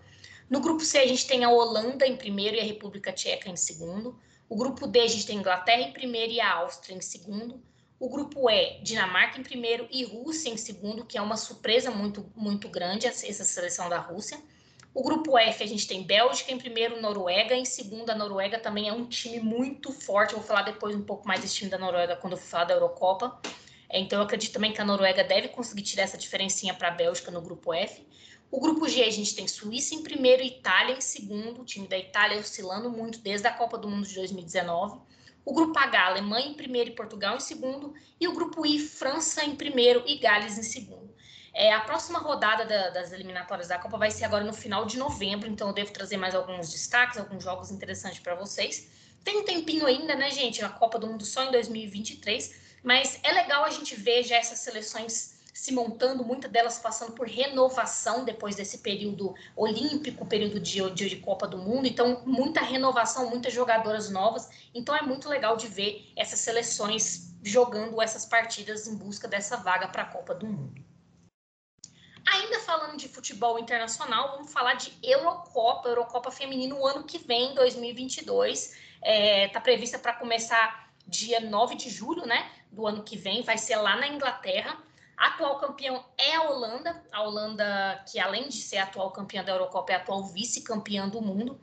No 0.49 0.61
grupo 0.61 0.85
C, 0.85 0.99
a 0.99 1.07
gente 1.07 1.27
tem 1.27 1.45
a 1.45 1.51
Holanda 1.51 2.07
em 2.07 2.17
primeiro 2.17 2.57
e 2.57 2.61
a 2.61 2.65
República 2.65 3.13
Tcheca 3.13 3.51
em 3.51 3.57
segundo. 3.57 4.19
O 4.49 4.57
grupo 4.57 4.87
D, 4.87 5.01
a 5.01 5.07
gente 5.09 5.27
tem 5.27 5.37
a 5.37 5.41
Inglaterra 5.41 5.83
em 5.83 5.93
primeiro 5.93 6.33
e 6.33 6.41
a 6.41 6.53
Áustria 6.55 6.97
em 6.97 7.01
segundo. 7.01 7.61
O 7.99 8.09
grupo 8.09 8.49
E, 8.49 8.81
Dinamarca 8.83 9.41
em 9.41 9.43
primeiro 9.43 9.89
e 9.91 10.05
Rússia 10.05 10.51
em 10.51 10.57
segundo, 10.57 11.05
que 11.05 11.19
é 11.19 11.23
uma 11.23 11.37
surpresa 11.37 11.91
muito, 11.91 12.31
muito 12.37 12.69
grande 12.69 13.07
essa 13.07 13.45
seleção 13.45 13.89
da 13.89 13.99
Rússia. 13.99 14.39
O 14.97 15.03
grupo 15.03 15.37
F, 15.37 15.63
a 15.63 15.67
gente 15.67 15.87
tem 15.87 16.03
Bélgica 16.03 16.51
em 16.51 16.57
primeiro, 16.57 17.03
Noruega 17.03 17.55
em 17.55 17.67
segundo. 17.67 18.09
A 18.09 18.15
Noruega 18.15 18.59
também 18.59 18.89
é 18.89 18.93
um 18.95 19.05
time 19.05 19.39
muito 19.39 19.93
forte. 19.93 20.33
Eu 20.33 20.39
vou 20.39 20.49
falar 20.49 20.63
depois 20.63 20.97
um 20.97 21.03
pouco 21.03 21.29
mais 21.29 21.43
desse 21.43 21.57
time 21.57 21.71
da 21.71 21.77
Noruega 21.77 22.17
quando 22.17 22.33
eu 22.33 22.39
for 22.39 22.47
falar 22.47 22.65
da 22.65 22.73
Eurocopa. 22.73 23.39
É, 23.91 24.01
então, 24.01 24.19
eu 24.19 24.25
acredito 24.25 24.55
também 24.55 24.73
que 24.73 24.81
a 24.81 24.85
Noruega 24.87 25.23
deve 25.23 25.49
conseguir 25.49 25.83
tirar 25.83 26.05
essa 26.05 26.17
diferencinha 26.17 26.73
para 26.73 26.89
a 26.89 26.91
Bélgica 26.93 27.31
no 27.31 27.43
grupo 27.43 27.75
F. 27.75 28.09
O 28.51 28.59
grupo 28.59 28.89
G, 28.89 29.05
a 29.05 29.11
gente 29.11 29.37
tem 29.37 29.47
Suíça 29.47 29.95
em 29.95 30.03
primeiro 30.03 30.43
Itália 30.43 30.97
em 30.97 31.01
segundo. 31.03 31.61
O 31.61 31.65
time 31.67 31.87
da 31.87 31.99
Itália 31.99 32.41
oscilando 32.41 32.89
muito 32.89 33.19
desde 33.19 33.47
a 33.47 33.53
Copa 33.53 33.77
do 33.77 33.91
Mundo 33.91 34.07
de 34.07 34.15
2019. 34.15 34.99
O 35.45 35.53
grupo 35.53 35.79
H, 35.79 36.07
Alemanha 36.07 36.49
em 36.49 36.55
primeiro 36.55 36.89
e 36.89 36.95
Portugal 36.95 37.37
em 37.37 37.41
segundo. 37.41 37.93
E 38.19 38.27
o 38.27 38.33
grupo 38.33 38.65
I, 38.65 38.79
França 38.79 39.45
em 39.45 39.57
primeiro 39.57 40.03
e 40.07 40.17
Gales 40.17 40.57
em 40.57 40.63
segundo. 40.63 41.06
É, 41.59 41.73
a 41.73 41.81
próxima 41.81 42.19
rodada 42.19 42.67
da, 42.67 42.91
das 42.91 43.13
eliminatórias 43.13 43.69
da 43.69 43.79
Copa 43.79 43.97
vai 43.97 44.11
ser 44.11 44.27
agora 44.27 44.45
no 44.45 44.53
final 44.53 44.85
de 44.85 44.99
novembro, 44.99 45.49
então 45.49 45.69
eu 45.69 45.73
devo 45.73 45.91
trazer 45.91 46.19
mais 46.19 46.35
alguns 46.35 46.71
destaques, 46.71 47.17
alguns 47.17 47.43
jogos 47.43 47.71
interessantes 47.71 48.19
para 48.19 48.35
vocês. 48.35 48.89
Tem 49.25 49.39
um 49.39 49.43
tempinho 49.43 49.87
ainda, 49.87 50.15
né, 50.15 50.31
gente? 50.31 50.63
A 50.63 50.69
Copa 50.69 50.99
do 50.99 51.07
Mundo 51.07 51.25
só 51.25 51.45
em 51.45 51.51
2023, 51.51 52.55
mas 52.83 53.19
é 53.23 53.33
legal 53.33 53.65
a 53.65 53.71
gente 53.71 53.97
ver 53.97 54.23
já 54.23 54.37
essas 54.37 54.59
seleções 54.59 55.35
se 55.55 55.73
montando, 55.73 56.23
muitas 56.23 56.51
delas 56.51 56.79
passando 56.79 57.13
por 57.13 57.27
renovação 57.27 58.23
depois 58.23 58.55
desse 58.55 58.77
período 58.79 59.35
olímpico, 59.57 60.27
período 60.27 60.61
de, 60.61 60.91
de, 60.91 61.09
de, 61.09 61.17
Copa 61.17 61.49
do 61.49 61.57
Mundo. 61.57 61.87
Então, 61.87 62.23
muita 62.27 62.61
renovação, 62.61 63.31
muitas 63.31 63.55
jogadoras 63.55 64.11
novas. 64.11 64.51
Então, 64.75 64.95
é 64.95 65.01
muito 65.01 65.27
legal 65.27 65.57
de 65.57 65.69
ver 65.69 66.13
essas 66.15 66.41
seleções 66.41 67.35
jogando 67.43 68.03
essas 68.03 68.27
partidas 68.27 68.87
em 68.87 68.95
busca 68.95 69.27
dessa 69.27 69.57
vaga 69.57 69.89
para 69.89 70.03
a 70.03 70.07
Copa 70.07 70.35
do 70.35 70.47
Mundo. 70.47 70.86
Ainda 72.27 72.59
falando 72.61 72.97
de 72.97 73.09
futebol 73.09 73.59
internacional, 73.59 74.33
vamos 74.33 74.53
falar 74.53 74.75
de 74.75 74.93
Eurocopa, 75.03 75.89
Eurocopa 75.89 76.31
Feminino, 76.31 76.77
o 76.81 76.87
ano 76.87 77.05
que 77.05 77.19
vem, 77.19 77.55
2022. 77.55 78.65
Está 78.65 78.77
é, 79.03 79.49
tá 79.49 79.61
prevista 79.61 79.99
para 79.99 80.13
começar 80.13 80.91
dia 81.07 81.39
9 81.39 81.77
de 81.77 81.89
julho, 81.89 82.27
né? 82.27 82.51
Do 82.73 82.87
ano 82.87 83.05
que 83.05 83.17
vem, 83.17 83.43
vai 83.43 83.57
ser 83.57 83.77
lá 83.77 83.97
na 83.97 84.09
Inglaterra. 84.09 84.77
Atual 85.17 85.59
campeão 85.59 86.05
é 86.19 86.35
a 86.35 86.43
Holanda, 86.43 87.03
a 87.13 87.23
Holanda 87.23 88.05
que 88.11 88.19
além 88.19 88.49
de 88.49 88.57
ser 88.57 88.79
atual 88.79 89.11
campeã 89.13 89.43
da 89.43 89.53
Eurocopa 89.53 89.93
é 89.93 89.97
atual 89.97 90.25
vice-campeã 90.25 91.09
do 91.09 91.23
mundo. 91.23 91.59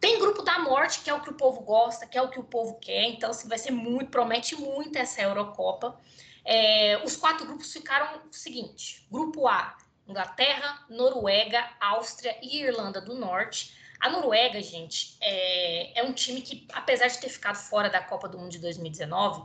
Tem 0.00 0.18
grupo 0.18 0.42
da 0.42 0.58
morte, 0.60 1.00
que 1.00 1.10
é 1.10 1.14
o 1.14 1.20
que 1.20 1.30
o 1.30 1.34
povo 1.34 1.60
gosta, 1.60 2.06
que 2.06 2.16
é 2.16 2.22
o 2.22 2.30
que 2.30 2.40
o 2.40 2.44
povo 2.44 2.78
quer, 2.80 3.04
então 3.04 3.30
assim, 3.30 3.48
vai 3.48 3.58
ser 3.58 3.72
muito, 3.72 4.10
promete 4.10 4.56
muito 4.56 4.96
essa 4.96 5.20
Eurocopa. 5.20 6.00
É, 6.44 7.02
os 7.04 7.16
quatro 7.16 7.46
grupos 7.46 7.72
ficaram 7.72 8.20
o 8.28 8.32
seguinte: 8.32 9.06
grupo 9.10 9.46
A, 9.46 9.76
Inglaterra, 10.08 10.84
Noruega, 10.88 11.68
Áustria 11.78 12.36
e 12.42 12.62
Irlanda 12.62 13.00
do 13.00 13.14
Norte. 13.14 13.76
A 14.00 14.08
Noruega, 14.08 14.62
gente, 14.62 15.16
é, 15.20 16.00
é 16.00 16.02
um 16.02 16.12
time 16.12 16.40
que, 16.40 16.66
apesar 16.72 17.08
de 17.08 17.18
ter 17.18 17.28
ficado 17.28 17.56
fora 17.56 17.90
da 17.90 18.00
Copa 18.00 18.28
do 18.28 18.38
Mundo 18.38 18.50
de 18.50 18.58
2019, 18.58 19.44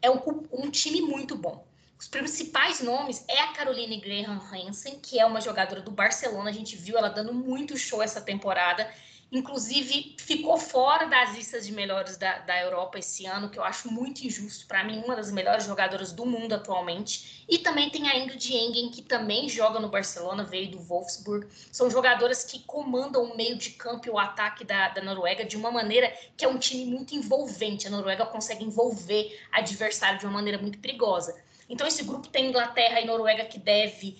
é 0.00 0.10
um, 0.10 0.20
um 0.52 0.70
time 0.70 1.00
muito 1.00 1.34
bom. 1.34 1.66
Os 1.98 2.08
principais 2.08 2.80
nomes 2.80 3.24
é 3.26 3.40
a 3.40 3.52
Caroline 3.52 3.98
Graham 3.98 4.38
Hansen, 4.52 4.98
que 5.00 5.18
é 5.18 5.24
uma 5.24 5.40
jogadora 5.40 5.80
do 5.80 5.90
Barcelona. 5.90 6.50
A 6.50 6.52
gente 6.52 6.76
viu 6.76 6.98
ela 6.98 7.08
dando 7.08 7.32
muito 7.32 7.78
show 7.78 8.02
essa 8.02 8.20
temporada. 8.20 8.92
Inclusive, 9.32 10.16
ficou 10.18 10.56
fora 10.56 11.06
das 11.06 11.34
listas 11.34 11.66
de 11.66 11.72
melhores 11.72 12.16
da, 12.16 12.38
da 12.38 12.60
Europa 12.60 12.98
esse 12.98 13.26
ano, 13.26 13.48
que 13.48 13.58
eu 13.58 13.64
acho 13.64 13.90
muito 13.90 14.24
injusto. 14.24 14.66
Para 14.66 14.84
mim, 14.84 15.02
uma 15.04 15.16
das 15.16 15.32
melhores 15.32 15.64
jogadoras 15.64 16.12
do 16.12 16.24
mundo 16.24 16.54
atualmente. 16.54 17.44
E 17.48 17.58
também 17.58 17.90
tem 17.90 18.08
a 18.08 18.16
Ingrid 18.16 18.54
Engen, 18.54 18.90
que 18.90 19.02
também 19.02 19.48
joga 19.48 19.80
no 19.80 19.88
Barcelona, 19.88 20.44
veio 20.44 20.70
do 20.70 20.78
Wolfsburg. 20.78 21.46
São 21.72 21.90
jogadoras 21.90 22.44
que 22.44 22.60
comandam 22.60 23.24
o 23.24 23.36
meio 23.36 23.56
de 23.56 23.70
campo 23.70 24.06
e 24.06 24.10
o 24.10 24.18
ataque 24.18 24.64
da, 24.64 24.88
da 24.88 25.02
Noruega 25.02 25.44
de 25.44 25.56
uma 25.56 25.70
maneira 25.70 26.12
que 26.36 26.44
é 26.44 26.48
um 26.48 26.58
time 26.58 26.84
muito 26.84 27.14
envolvente. 27.14 27.86
A 27.86 27.90
Noruega 27.90 28.26
consegue 28.26 28.64
envolver 28.64 29.40
adversário 29.52 30.18
de 30.18 30.26
uma 30.26 30.34
maneira 30.34 30.60
muito 30.60 30.78
perigosa. 30.78 31.34
Então, 31.68 31.86
esse 31.86 32.04
grupo 32.04 32.28
tem 32.28 32.48
Inglaterra 32.50 33.00
e 33.00 33.06
Noruega 33.06 33.44
que 33.44 33.58
deve 33.58 34.16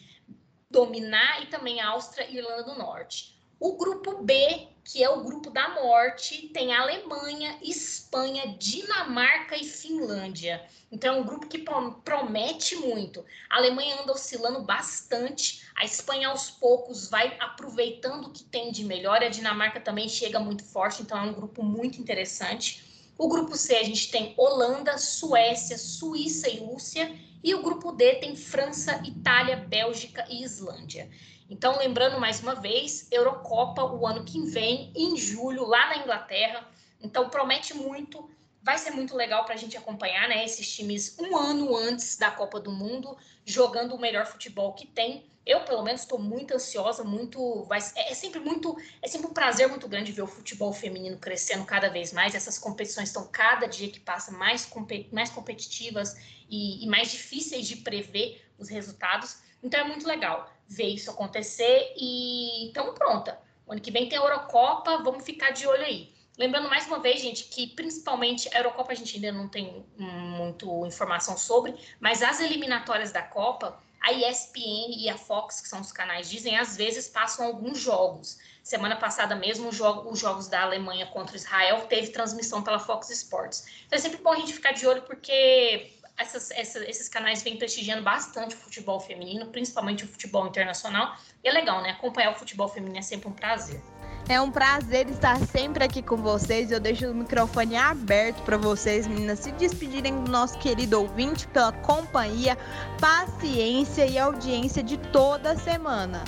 dominar 0.70 1.42
e 1.42 1.46
também 1.46 1.80
Áustria 1.80 2.26
e 2.28 2.36
Irlanda 2.36 2.64
do 2.64 2.74
Norte. 2.76 3.33
O 3.64 3.78
grupo 3.78 4.22
B, 4.22 4.68
que 4.84 5.02
é 5.02 5.08
o 5.08 5.22
grupo 5.22 5.48
da 5.48 5.70
morte, 5.70 6.48
tem 6.48 6.74
Alemanha, 6.74 7.58
Espanha, 7.62 8.54
Dinamarca 8.58 9.56
e 9.56 9.64
Finlândia. 9.64 10.62
Então 10.92 11.14
é 11.14 11.18
um 11.18 11.24
grupo 11.24 11.46
que 11.46 11.64
promete 12.04 12.76
muito. 12.76 13.24
A 13.48 13.56
Alemanha 13.56 14.02
anda 14.02 14.12
oscilando 14.12 14.60
bastante, 14.60 15.62
a 15.74 15.82
Espanha 15.82 16.28
aos 16.28 16.50
poucos 16.50 17.08
vai 17.08 17.38
aproveitando 17.40 18.26
o 18.26 18.32
que 18.32 18.44
tem 18.44 18.70
de 18.70 18.84
melhor, 18.84 19.24
a 19.24 19.30
Dinamarca 19.30 19.80
também 19.80 20.10
chega 20.10 20.38
muito 20.38 20.62
forte, 20.62 21.00
então 21.00 21.16
é 21.16 21.22
um 21.22 21.32
grupo 21.32 21.62
muito 21.62 21.98
interessante. 21.98 22.84
O 23.16 23.28
grupo 23.28 23.56
C 23.56 23.76
a 23.76 23.82
gente 23.82 24.10
tem 24.10 24.34
Holanda, 24.36 24.98
Suécia, 24.98 25.78
Suíça 25.78 26.50
e 26.50 26.58
Rússia. 26.58 27.18
E 27.42 27.54
o 27.54 27.62
grupo 27.62 27.92
D 27.92 28.14
tem 28.16 28.34
França, 28.34 29.02
Itália, 29.04 29.56
Bélgica 29.56 30.24
e 30.30 30.42
Islândia. 30.42 31.10
Então, 31.48 31.78
lembrando 31.78 32.18
mais 32.18 32.40
uma 32.40 32.54
vez, 32.54 33.06
Eurocopa 33.10 33.84
o 33.84 34.06
ano 34.06 34.24
que 34.24 34.40
vem, 34.42 34.92
em 34.94 35.16
julho, 35.16 35.66
lá 35.66 35.88
na 35.88 35.98
Inglaterra. 35.98 36.66
Então, 37.00 37.28
promete 37.28 37.74
muito. 37.74 38.30
vai 38.62 38.78
ser 38.78 38.92
muito 38.92 39.14
legal 39.14 39.44
para 39.44 39.54
a 39.54 39.58
gente 39.58 39.76
acompanhar, 39.76 40.26
né? 40.28 40.44
Esses 40.44 40.74
times 40.74 41.16
um 41.18 41.36
ano 41.36 41.76
antes 41.76 42.16
da 42.16 42.30
Copa 42.30 42.58
do 42.58 42.72
Mundo 42.72 43.16
jogando 43.44 43.94
o 43.94 44.00
melhor 44.00 44.26
futebol 44.26 44.72
que 44.72 44.86
tem. 44.86 45.30
Eu, 45.46 45.60
pelo 45.60 45.82
menos, 45.82 46.00
estou 46.00 46.18
muito 46.18 46.54
ansiosa, 46.54 47.04
muito. 47.04 47.64
Vai, 47.64 47.78
é, 47.96 48.12
é, 48.12 48.14
sempre 48.14 48.40
muito. 48.40 48.74
É 49.02 49.08
sempre 49.08 49.26
um 49.26 49.34
prazer 49.34 49.68
muito 49.68 49.86
grande 49.86 50.10
ver 50.10 50.22
o 50.22 50.26
futebol 50.26 50.72
feminino 50.72 51.18
crescendo 51.18 51.66
cada 51.66 51.90
vez 51.90 52.12
mais. 52.12 52.34
Essas 52.34 52.58
competições 52.58 53.10
estão 53.10 53.26
cada 53.26 53.66
dia 53.66 53.90
que 53.90 54.00
passa 54.00 54.32
mais, 54.32 54.66
mais 55.12 55.28
competitivas 55.28 56.16
e, 56.48 56.82
e 56.82 56.88
mais 56.88 57.10
difíceis 57.10 57.66
de 57.68 57.76
prever 57.76 58.42
os 58.58 58.70
resultados. 58.70 59.36
Então 59.64 59.80
é 59.80 59.84
muito 59.84 60.06
legal 60.06 60.48
ver 60.68 60.88
isso 60.88 61.10
acontecer 61.10 61.94
e 61.96 62.66
estamos 62.68 62.94
pronta. 62.94 63.40
O 63.66 63.72
ano 63.72 63.80
que 63.80 63.90
vem 63.90 64.08
tem 64.08 64.18
a 64.18 64.22
Eurocopa, 64.22 64.98
vamos 64.98 65.24
ficar 65.24 65.50
de 65.50 65.66
olho 65.66 65.82
aí. 65.82 66.12
Lembrando 66.36 66.68
mais 66.68 66.86
uma 66.86 66.98
vez, 66.98 67.22
gente, 67.22 67.44
que 67.44 67.68
principalmente 67.68 68.48
a 68.54 68.58
Eurocopa 68.58 68.92
a 68.92 68.94
gente 68.94 69.16
ainda 69.16 69.32
não 69.32 69.48
tem 69.48 69.86
muito 69.96 70.84
informação 70.84 71.38
sobre, 71.38 71.74
mas 71.98 72.22
as 72.22 72.40
eliminatórias 72.40 73.10
da 73.10 73.22
Copa, 73.22 73.80
a 74.02 74.12
ESPN 74.12 74.96
e 74.98 75.08
a 75.08 75.16
Fox, 75.16 75.60
que 75.60 75.68
são 75.68 75.80
os 75.80 75.92
canais 75.92 76.28
dizem, 76.28 76.58
às 76.58 76.76
vezes 76.76 77.08
passam 77.08 77.46
alguns 77.46 77.78
jogos. 77.78 78.38
Semana 78.62 78.96
passada 78.96 79.34
mesmo, 79.34 79.68
os 79.68 80.18
jogos 80.18 80.48
da 80.48 80.62
Alemanha 80.62 81.06
contra 81.06 81.36
Israel 81.36 81.86
teve 81.86 82.08
transmissão 82.08 82.62
pela 82.62 82.78
Fox 82.78 83.08
Sports. 83.10 83.66
Então 83.86 83.96
é 83.96 84.00
sempre 84.00 84.18
bom 84.18 84.32
a 84.32 84.36
gente 84.36 84.52
ficar 84.52 84.72
de 84.72 84.86
olho, 84.86 85.02
porque 85.02 85.92
essas, 86.16 86.50
essa, 86.52 86.78
esses 86.88 87.08
canais 87.08 87.42
vêm 87.42 87.56
prestigiando 87.56 88.02
bastante 88.02 88.54
o 88.54 88.58
futebol 88.58 89.00
feminino, 89.00 89.46
principalmente 89.46 90.04
o 90.04 90.08
futebol 90.08 90.46
internacional. 90.46 91.16
E 91.42 91.48
é 91.48 91.52
legal, 91.52 91.82
né? 91.82 91.90
Acompanhar 91.90 92.32
o 92.32 92.34
futebol 92.34 92.68
feminino 92.68 92.98
é 92.98 93.02
sempre 93.02 93.28
um 93.28 93.32
prazer. 93.32 93.80
É 94.28 94.40
um 94.40 94.50
prazer 94.50 95.08
estar 95.10 95.38
sempre 95.38 95.84
aqui 95.84 96.02
com 96.02 96.16
vocês. 96.16 96.70
Eu 96.70 96.80
deixo 96.80 97.10
o 97.10 97.14
microfone 97.14 97.76
aberto 97.76 98.42
para 98.42 98.56
vocês, 98.56 99.06
meninas, 99.06 99.40
se 99.40 99.52
despedirem 99.52 100.24
do 100.24 100.30
nosso 100.30 100.58
querido 100.58 101.00
ouvinte 101.00 101.46
pela 101.48 101.72
companhia, 101.72 102.56
paciência 103.00 104.06
e 104.06 104.18
audiência 104.18 104.82
de 104.82 104.96
toda 104.96 105.56
semana. 105.56 106.24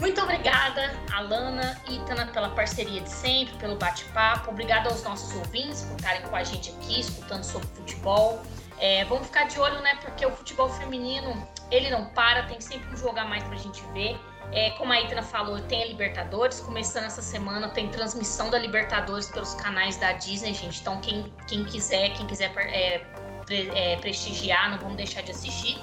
Muito 0.00 0.20
obrigada, 0.20 0.92
Alana 1.12 1.80
e 1.88 1.96
Itana, 1.96 2.26
pela 2.26 2.50
parceria 2.50 3.00
de 3.00 3.10
sempre, 3.10 3.54
pelo 3.56 3.76
bate-papo. 3.76 4.50
Obrigada 4.50 4.90
aos 4.90 5.02
nossos 5.04 5.34
ouvintes 5.36 5.82
por 5.82 5.96
estarem 5.96 6.22
com 6.22 6.34
a 6.34 6.42
gente 6.42 6.70
aqui, 6.70 7.00
escutando 7.00 7.44
sobre 7.44 7.68
futebol. 7.68 8.42
É, 8.82 9.04
vamos 9.04 9.28
ficar 9.28 9.44
de 9.44 9.60
olho, 9.60 9.80
né? 9.80 9.94
Porque 10.00 10.26
o 10.26 10.30
futebol 10.32 10.68
feminino, 10.68 11.48
ele 11.70 11.88
não 11.88 12.06
para, 12.06 12.42
tem 12.42 12.60
sempre 12.60 12.92
um 12.92 12.96
jogo 12.96 13.16
a 13.16 13.24
mais 13.24 13.44
pra 13.44 13.56
gente 13.56 13.80
ver. 13.92 14.18
É, 14.50 14.70
como 14.70 14.92
a 14.92 15.00
Itana 15.00 15.22
falou, 15.22 15.60
tem 15.60 15.84
a 15.84 15.86
Libertadores, 15.86 16.58
começando 16.58 17.04
essa 17.04 17.22
semana, 17.22 17.68
tem 17.68 17.88
transmissão 17.88 18.50
da 18.50 18.58
Libertadores 18.58 19.30
pelos 19.30 19.54
canais 19.54 19.96
da 19.98 20.10
Disney, 20.14 20.52
gente. 20.52 20.80
Então, 20.80 21.00
quem, 21.00 21.32
quem 21.46 21.64
quiser, 21.64 22.08
quem 22.14 22.26
quiser 22.26 22.52
é, 22.56 22.98
pre, 23.46 23.70
é, 23.70 23.96
prestigiar, 23.98 24.68
não 24.72 24.78
vamos 24.78 24.96
deixar 24.96 25.22
de 25.22 25.30
assistir. 25.30 25.80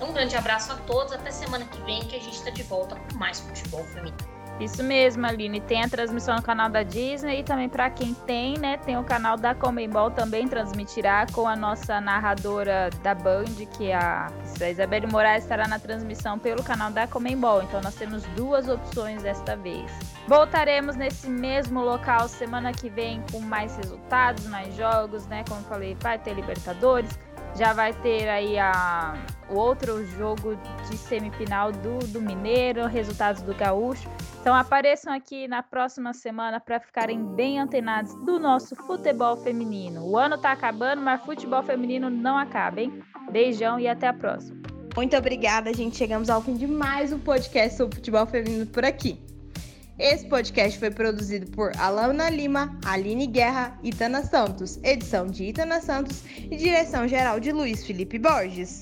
Um 0.00 0.14
grande 0.14 0.34
abraço 0.34 0.72
a 0.72 0.76
todos, 0.76 1.12
até 1.12 1.30
semana 1.30 1.66
que 1.66 1.78
vem, 1.82 2.00
que 2.00 2.16
a 2.16 2.20
gente 2.20 2.34
está 2.34 2.48
de 2.48 2.62
volta 2.62 2.96
com 2.96 3.18
mais 3.18 3.40
futebol 3.40 3.84
feminino. 3.84 4.37
Isso 4.60 4.82
mesmo, 4.82 5.24
Aline. 5.24 5.60
Tem 5.60 5.84
a 5.84 5.88
transmissão 5.88 6.34
no 6.36 6.42
canal 6.42 6.68
da 6.68 6.82
Disney 6.82 7.40
e 7.40 7.42
também 7.44 7.68
para 7.68 7.88
quem 7.90 8.12
tem, 8.12 8.58
né, 8.58 8.76
tem 8.78 8.98
o 8.98 9.04
canal 9.04 9.36
da 9.36 9.54
Comembol 9.54 10.10
também 10.10 10.48
transmitirá 10.48 11.26
com 11.32 11.46
a 11.46 11.54
nossa 11.54 12.00
narradora 12.00 12.90
da 13.02 13.14
Band, 13.14 13.44
que 13.76 13.90
é 13.90 13.94
a, 13.94 14.26
Isabelle 14.68 15.06
Moraes 15.06 15.44
estará 15.44 15.68
na 15.68 15.78
transmissão 15.78 16.38
pelo 16.38 16.62
canal 16.64 16.90
da 16.90 17.06
Comembol. 17.06 17.62
Então 17.62 17.80
nós 17.80 17.94
temos 17.94 18.24
duas 18.34 18.68
opções 18.68 19.22
desta 19.22 19.56
vez. 19.56 19.90
Voltaremos 20.26 20.96
nesse 20.96 21.28
mesmo 21.30 21.80
local 21.80 22.28
semana 22.28 22.72
que 22.72 22.90
vem 22.90 23.22
com 23.30 23.40
mais 23.40 23.76
resultados, 23.76 24.46
mais 24.46 24.74
jogos, 24.74 25.26
né? 25.26 25.44
Como 25.48 25.62
falei, 25.62 25.96
vai 26.00 26.18
ter 26.18 26.34
Libertadores, 26.34 27.18
já 27.54 27.72
vai 27.72 27.92
ter 27.92 28.28
aí 28.28 28.58
a, 28.58 29.14
o 29.48 29.56
outro 29.56 30.04
jogo 30.06 30.56
de 30.88 30.96
semifinal 30.96 31.72
do, 31.72 31.98
do 32.08 32.20
Mineiro, 32.20 32.86
resultados 32.86 33.42
do 33.42 33.54
Gaúcho. 33.54 34.08
Então 34.48 34.56
apareçam 34.56 35.12
aqui 35.12 35.46
na 35.46 35.62
próxima 35.62 36.14
semana 36.14 36.58
para 36.58 36.80
ficarem 36.80 37.22
bem 37.22 37.60
antenados 37.60 38.14
do 38.24 38.38
nosso 38.38 38.74
futebol 38.74 39.36
feminino. 39.36 40.02
O 40.08 40.16
ano 40.16 40.36
está 40.36 40.52
acabando, 40.52 41.02
mas 41.02 41.22
futebol 41.22 41.62
feminino 41.62 42.08
não 42.08 42.38
acaba, 42.38 42.80
hein? 42.80 43.02
Beijão 43.30 43.78
e 43.78 43.86
até 43.86 44.08
a 44.08 44.12
próxima. 44.14 44.56
Muito 44.96 45.14
obrigada, 45.14 45.70
gente. 45.74 45.98
Chegamos 45.98 46.30
ao 46.30 46.40
fim 46.40 46.54
de 46.54 46.66
mais 46.66 47.12
um 47.12 47.18
podcast 47.18 47.76
sobre 47.76 47.96
futebol 47.96 48.24
feminino 48.24 48.64
por 48.64 48.86
aqui. 48.86 49.20
Esse 49.98 50.26
podcast 50.26 50.78
foi 50.78 50.90
produzido 50.90 51.50
por 51.50 51.70
Alana 51.76 52.30
Lima, 52.30 52.74
Aline 52.86 53.26
Guerra, 53.26 53.78
e 53.82 53.90
Itana 53.90 54.22
Santos, 54.22 54.82
edição 54.82 55.26
de 55.26 55.44
Itana 55.44 55.82
Santos 55.82 56.24
e 56.50 56.56
direção 56.56 57.06
geral 57.06 57.38
de 57.38 57.52
Luiz 57.52 57.86
Felipe 57.86 58.18
Borges. 58.18 58.80